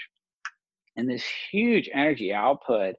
[0.96, 2.94] and this huge energy output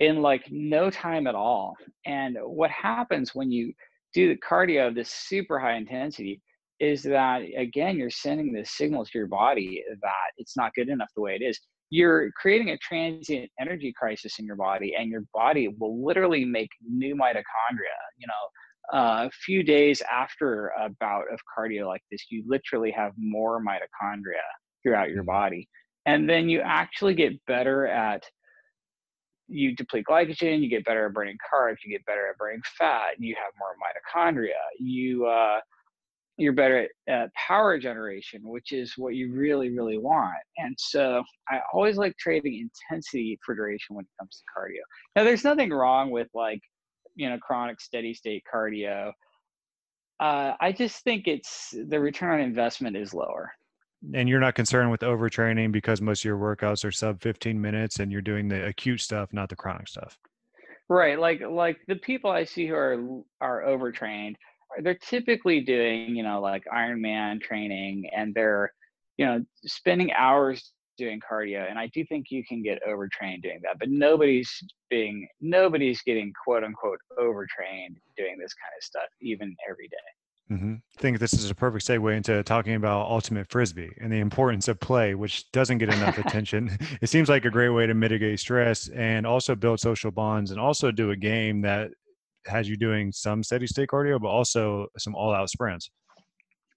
[0.00, 1.76] in like no time at all.
[2.06, 3.72] And what happens when you
[4.14, 6.40] do the cardio of this super high intensity
[6.80, 11.08] is that again you're sending this signal to your body that it's not good enough
[11.14, 11.58] the way it is
[11.90, 16.70] you're creating a transient energy crisis in your body and your body will literally make
[16.88, 22.26] new mitochondria you know uh, a few days after a bout of cardio like this
[22.30, 24.42] you literally have more mitochondria
[24.82, 25.26] throughout your mm-hmm.
[25.26, 25.68] body
[26.06, 28.22] and then you actually get better at
[29.48, 33.14] you deplete glycogen, you get better at burning carbs, you get better at burning fat,
[33.18, 35.60] you have more mitochondria, you uh,
[36.38, 40.38] you're better at, at power generation, which is what you really, really want.
[40.56, 44.80] And so I always like trading intensity for duration when it comes to cardio.
[45.14, 46.60] Now, there's nothing wrong with like,
[47.14, 49.12] you know, chronic steady state cardio.
[50.20, 53.52] Uh, I just think it's the return on investment is lower
[54.14, 57.98] and you're not concerned with overtraining because most of your workouts are sub 15 minutes
[58.00, 60.18] and you're doing the acute stuff not the chronic stuff?
[60.88, 63.02] Right like like the people i see who are
[63.40, 64.36] are overtrained
[64.76, 68.72] uh, they're typically doing you know like ironman training and they're
[69.16, 73.60] you know spending hours doing cardio and i do think you can get overtrained doing
[73.62, 74.52] that but nobody's
[74.90, 79.96] being nobody's getting quote unquote overtrained doing this kind of stuff even every day
[80.52, 80.74] Mm-hmm.
[80.74, 84.68] I think this is a perfect segue into talking about ultimate frisbee and the importance
[84.68, 86.76] of play, which doesn't get enough attention.
[87.00, 90.60] It seems like a great way to mitigate stress and also build social bonds, and
[90.60, 91.90] also do a game that
[92.46, 95.90] has you doing some steady state cardio, but also some all out sprints.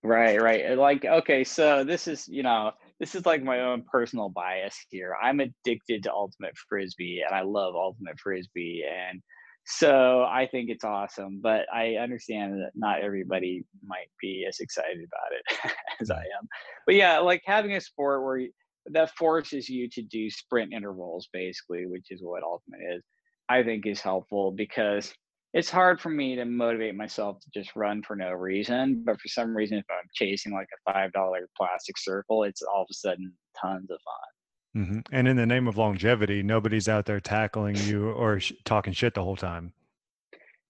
[0.03, 0.77] Right, right.
[0.77, 2.71] Like, okay, so this is you know
[3.01, 5.15] this is like my own personal bias here.
[5.21, 9.21] I'm addicted to ultimate frisbee, and I love ultimate frisbee, and
[9.65, 14.97] so I think it's awesome, but I understand that not everybody might be as excited
[14.97, 16.23] about it as I mm-hmm.
[16.39, 16.47] am.
[16.85, 18.51] But yeah, like having a sport where you,
[18.91, 23.03] that forces you to do sprint intervals, basically, which is what Ultimate is,
[23.49, 25.11] I think is helpful because
[25.55, 29.03] it's hard for me to motivate myself to just run for no reason.
[29.03, 32.81] But for some reason, if I'm chasing like a five dollar plastic circle, it's all
[32.81, 34.34] of a sudden tons of fun.
[34.75, 34.99] Mm-hmm.
[35.11, 39.13] And in the name of longevity, nobody's out there tackling you or sh- talking shit
[39.13, 39.71] the whole time.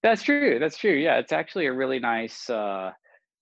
[0.02, 0.58] That's true.
[0.60, 0.94] That's true.
[0.94, 2.48] Yeah, it's actually a really nice.
[2.48, 2.92] Uh,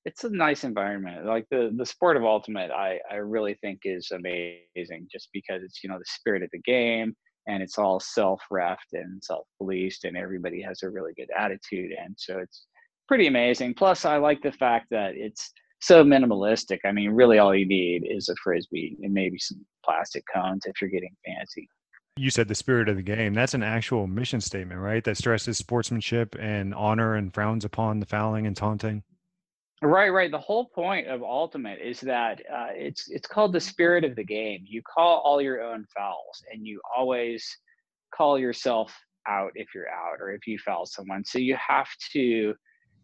[0.07, 1.27] it's a nice environment.
[1.27, 5.85] Like the the sport of ultimate, I I really think is amazing, just because it's
[5.85, 7.15] you know the spirit of the game,
[7.47, 11.93] and it's all self refed and self policed, and everybody has a really good attitude,
[11.93, 12.67] and so it's
[13.09, 13.75] pretty amazing.
[13.75, 15.53] Plus, I like the fact that it's
[15.85, 16.79] so minimalistic.
[16.85, 20.81] I mean, really, all you need is a frisbee and maybe some plastic cones if
[20.81, 21.69] you're getting fancy.
[22.17, 23.35] You said the spirit of the game.
[23.35, 25.03] That's an actual mission statement, right?
[25.03, 29.03] That stresses sportsmanship and honor and frowns upon the fouling and taunting.
[29.83, 30.31] Right, right.
[30.31, 34.25] The whole point of Ultimate is that uh, it's it's called the spirit of the
[34.25, 34.65] game.
[34.65, 37.47] You call all your own fouls, and you always
[38.15, 38.97] call yourself
[39.29, 41.25] out if you're out or if you foul someone.
[41.25, 42.55] So you have to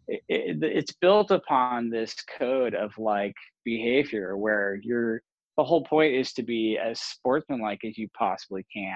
[0.07, 5.21] it, it, it's built upon this code of like behavior where you're
[5.57, 8.95] the whole point is to be as sportsmanlike as you possibly can.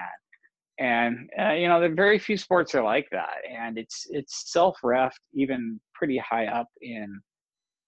[0.78, 5.16] And uh, you know the very few sports are like that and it's it's self-ref
[5.32, 7.18] even pretty high up in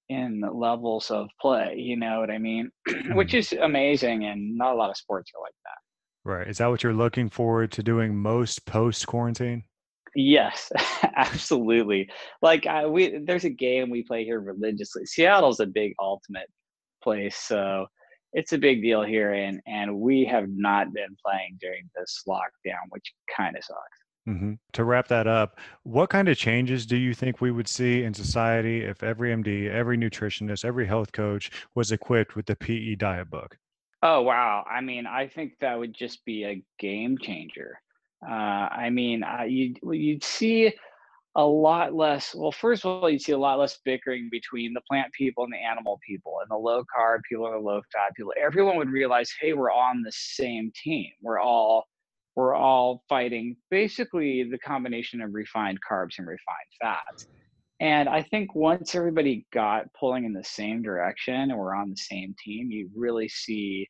[0.08, 2.70] in levels of play you know what i mean?
[3.12, 3.36] Which mm-hmm.
[3.36, 6.30] is amazing and not a lot of sports are like that.
[6.30, 9.64] Right is that what you're looking forward to doing most post quarantine
[10.18, 10.72] Yes,
[11.16, 12.10] absolutely.
[12.42, 15.06] Like I, we, there's a game we play here religiously.
[15.06, 16.50] Seattle's a big ultimate
[17.04, 17.36] place.
[17.36, 17.86] So
[18.32, 22.82] it's a big deal here, and and we have not been playing during this lockdown,
[22.88, 23.78] which kind of sucks.
[24.28, 24.54] Mm-hmm.
[24.72, 28.12] To wrap that up, what kind of changes do you think we would see in
[28.12, 33.30] society if every MD, every nutritionist, every health coach was equipped with the PE diet
[33.30, 33.56] book?
[34.02, 34.66] Oh wow!
[34.68, 37.78] I mean, I think that would just be a game changer.
[38.26, 40.72] Uh, I mean, uh, you'd you'd see
[41.36, 42.34] a lot less.
[42.34, 45.52] Well, first of all, you'd see a lot less bickering between the plant people and
[45.52, 48.32] the animal people, and the low carb people and the low fat people.
[48.40, 51.10] Everyone would realize, hey, we're on the same team.
[51.22, 51.86] We're all
[52.36, 57.26] we're all fighting basically the combination of refined carbs and refined fats.
[57.80, 61.96] And I think once everybody got pulling in the same direction and we're on the
[61.96, 63.88] same team, you really see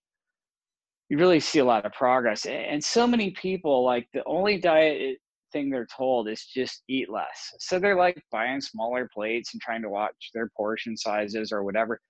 [1.08, 2.46] you really see a lot of progress.
[2.46, 5.18] And so many people like the only diet
[5.52, 7.54] thing they're told is just eat less.
[7.58, 12.00] So they're like buying smaller plates and trying to watch their portion sizes or whatever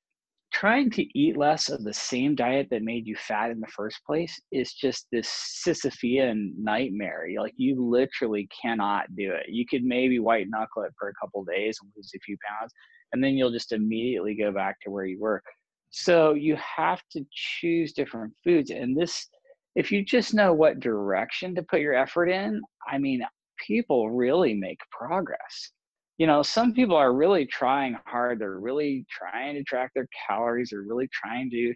[0.53, 4.01] trying to eat less of the same diet that made you fat in the first
[4.07, 5.28] place is just this
[5.66, 7.26] Sisyphean nightmare.
[7.38, 9.46] Like you literally cannot do it.
[9.49, 12.72] You could maybe white knuckle it for a couple days and lose a few pounds,
[13.12, 15.42] and then you'll just immediately go back to where you were.
[15.91, 19.26] So you have to choose different foods, and this,
[19.74, 23.22] if you just know what direction to put your effort in, I mean,
[23.66, 25.72] people really make progress
[26.18, 28.41] you know, some people are really trying hard.
[28.41, 30.70] They're really trying to track their calories.
[30.70, 31.72] They're really trying to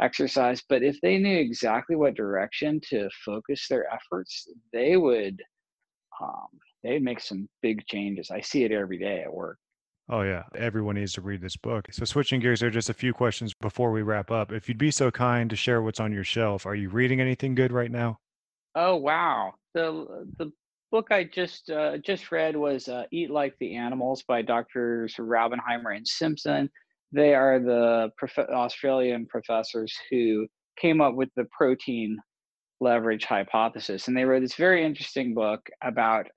[0.00, 0.62] exercise.
[0.68, 5.42] But if they knew exactly what direction to focus their efforts, they would
[6.22, 6.48] um,
[6.82, 8.30] they'd make some big changes.
[8.30, 9.58] I see it every day at work.
[10.08, 10.44] Oh, yeah.
[10.54, 11.88] Everyone needs to read this book.
[11.90, 14.52] So, switching gears, there are just a few questions before we wrap up.
[14.52, 17.56] If you'd be so kind to share what's on your shelf, are you reading anything
[17.56, 18.18] good right now?
[18.76, 19.54] Oh, wow.
[19.74, 20.52] The, the
[20.92, 25.96] book I just uh, just read was uh, "Eat Like the Animals" by Doctors Raubenheimer
[25.96, 26.70] and Simpson.
[27.12, 30.46] They are the prof- Australian professors who
[30.78, 32.18] came up with the protein
[32.80, 36.28] leverage hypothesis, and they wrote this very interesting book about.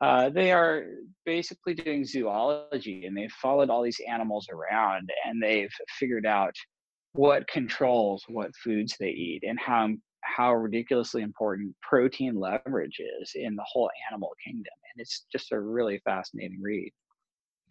[0.00, 0.84] Uh, they are
[1.24, 6.54] basically doing zoology, and they've followed all these animals around, and they've figured out
[7.12, 9.88] what controls what foods they eat and how
[10.20, 14.72] how ridiculously important protein leverage is in the whole animal kingdom.
[14.92, 16.92] And it's just a really fascinating read.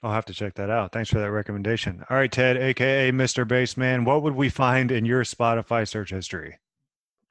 [0.02, 0.92] I'll have to check that out.
[0.92, 2.04] Thanks for that recommendation.
[2.10, 3.46] All right, Ted, aka Mr.
[3.48, 6.58] Baseman, what would we find in your Spotify search history?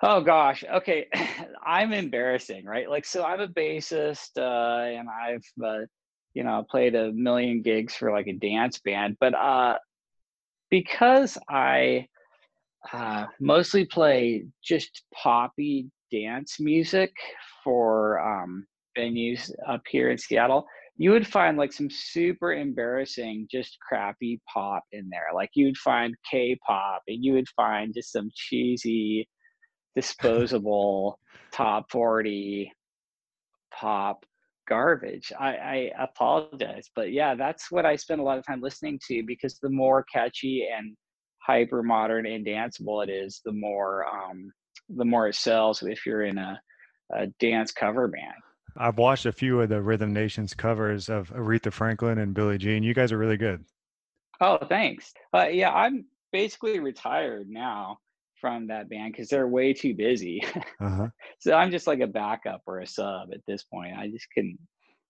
[0.07, 1.07] Oh gosh, okay.
[1.67, 2.91] I'm embarrassing, right?
[2.91, 5.87] Like, so I'm a bassist, uh, and I've, uh,
[6.35, 9.79] you know, played a million gigs for like a dance band, but uh,
[10.71, 12.07] because I
[12.93, 17.11] uh, mostly play just poppy dance music
[17.63, 18.67] for um,
[18.99, 20.67] venues up here in Seattle.
[20.99, 25.29] You would find like some super embarrassing, just crappy pop in there.
[25.35, 29.27] Like you'd find K-pop, and you would find just some cheesy,
[29.95, 31.19] disposable
[31.53, 32.73] top forty
[33.73, 34.25] pop
[34.69, 35.33] garbage.
[35.39, 39.23] I, I apologize, but yeah, that's what I spend a lot of time listening to
[39.27, 40.97] because the more catchy and
[41.39, 44.51] hyper modern and danceable it is, the more um,
[44.89, 45.83] the more it sells.
[45.83, 46.61] If you're in a,
[47.13, 48.35] a dance cover band.
[48.77, 52.83] I've watched a few of the Rhythm Nations covers of Aretha Franklin and Billie Jean.
[52.83, 53.65] You guys are really good.
[54.41, 55.13] Oh, thanks.
[55.33, 57.99] Uh, yeah, I'm basically retired now
[58.45, 60.45] from that band because they're way too busy.
[60.79, 61.09] Uh-huh.
[61.39, 63.97] so I'm just like a backup or a sub at this point.
[63.97, 64.59] I just couldn't,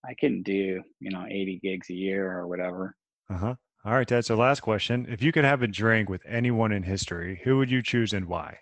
[0.08, 2.94] I couldn't do you know 80 gigs a year or whatever.
[3.28, 3.54] Uh huh.
[3.84, 4.24] All right, Ted.
[4.24, 5.04] So, last question.
[5.10, 8.26] If you could have a drink with anyone in history, who would you choose and
[8.26, 8.58] why?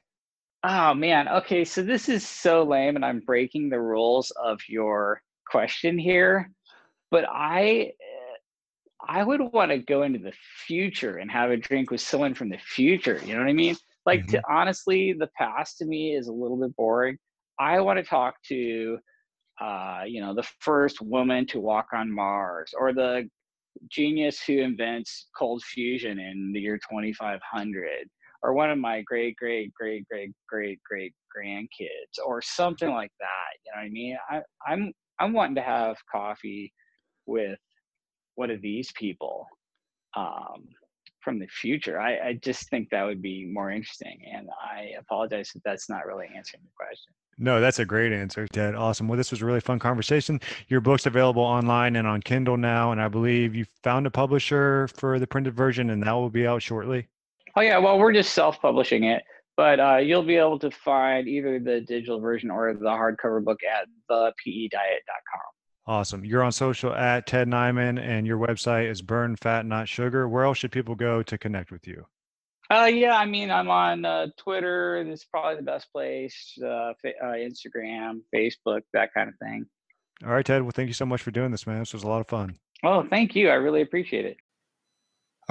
[0.64, 1.28] Oh, man.
[1.28, 1.66] Okay.
[1.66, 6.50] So, this is so lame, and I'm breaking the rules of your question here.
[7.10, 7.92] But I.
[9.04, 10.32] I would want to go into the
[10.64, 13.20] future and have a drink with someone from the future.
[13.26, 13.76] You know what I mean?
[14.04, 14.36] Like, mm-hmm.
[14.36, 17.18] to, honestly, the past to me is a little bit boring.
[17.58, 18.98] I want to talk to,
[19.60, 23.28] uh, you know, the first woman to walk on Mars, or the
[23.90, 28.08] genius who invents cold fusion in the year 2500
[28.42, 33.26] or one of my great great great great great great grandkids or something like that
[33.64, 36.72] you know what i mean I, i'm i'm wanting to have coffee
[37.26, 37.58] with
[38.34, 39.46] one of these people
[40.16, 40.68] um,
[41.22, 45.52] from the future I, I just think that would be more interesting and i apologize
[45.54, 48.74] if that's not really answering the question no, that's a great answer, Ted.
[48.74, 49.08] Awesome.
[49.08, 50.40] Well, this was a really fun conversation.
[50.68, 54.88] Your book's available online and on Kindle now, and I believe you found a publisher
[54.94, 57.08] for the printed version, and that will be out shortly.
[57.56, 59.22] Oh yeah, well, we're just self-publishing it,
[59.56, 63.60] but uh, you'll be able to find either the digital version or the hardcover book
[63.64, 65.40] at thepediet.com.
[65.86, 66.24] Awesome.
[66.24, 70.28] You're on social at Ted Naiman, and your website is Burn Fat Not Sugar.
[70.28, 72.06] Where else should people go to connect with you?
[72.70, 74.96] Uh, yeah, I mean, I'm on uh, Twitter.
[74.98, 76.56] It's probably the best place.
[76.58, 79.66] Uh, fa- uh, Instagram, Facebook, that kind of thing.
[80.24, 80.62] All right, Ted.
[80.62, 81.80] Well, thank you so much for doing this, man.
[81.80, 82.56] This was a lot of fun.
[82.84, 83.50] Oh, thank you.
[83.50, 84.36] I really appreciate it.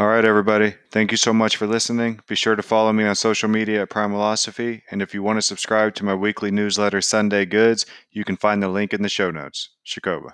[0.01, 0.73] All right, everybody.
[0.89, 2.21] Thank you so much for listening.
[2.27, 4.81] Be sure to follow me on social media at Primalosophy.
[4.89, 8.63] And if you want to subscribe to my weekly newsletter, Sunday Goods, you can find
[8.63, 9.69] the link in the show notes.
[9.85, 10.31] Shakoba.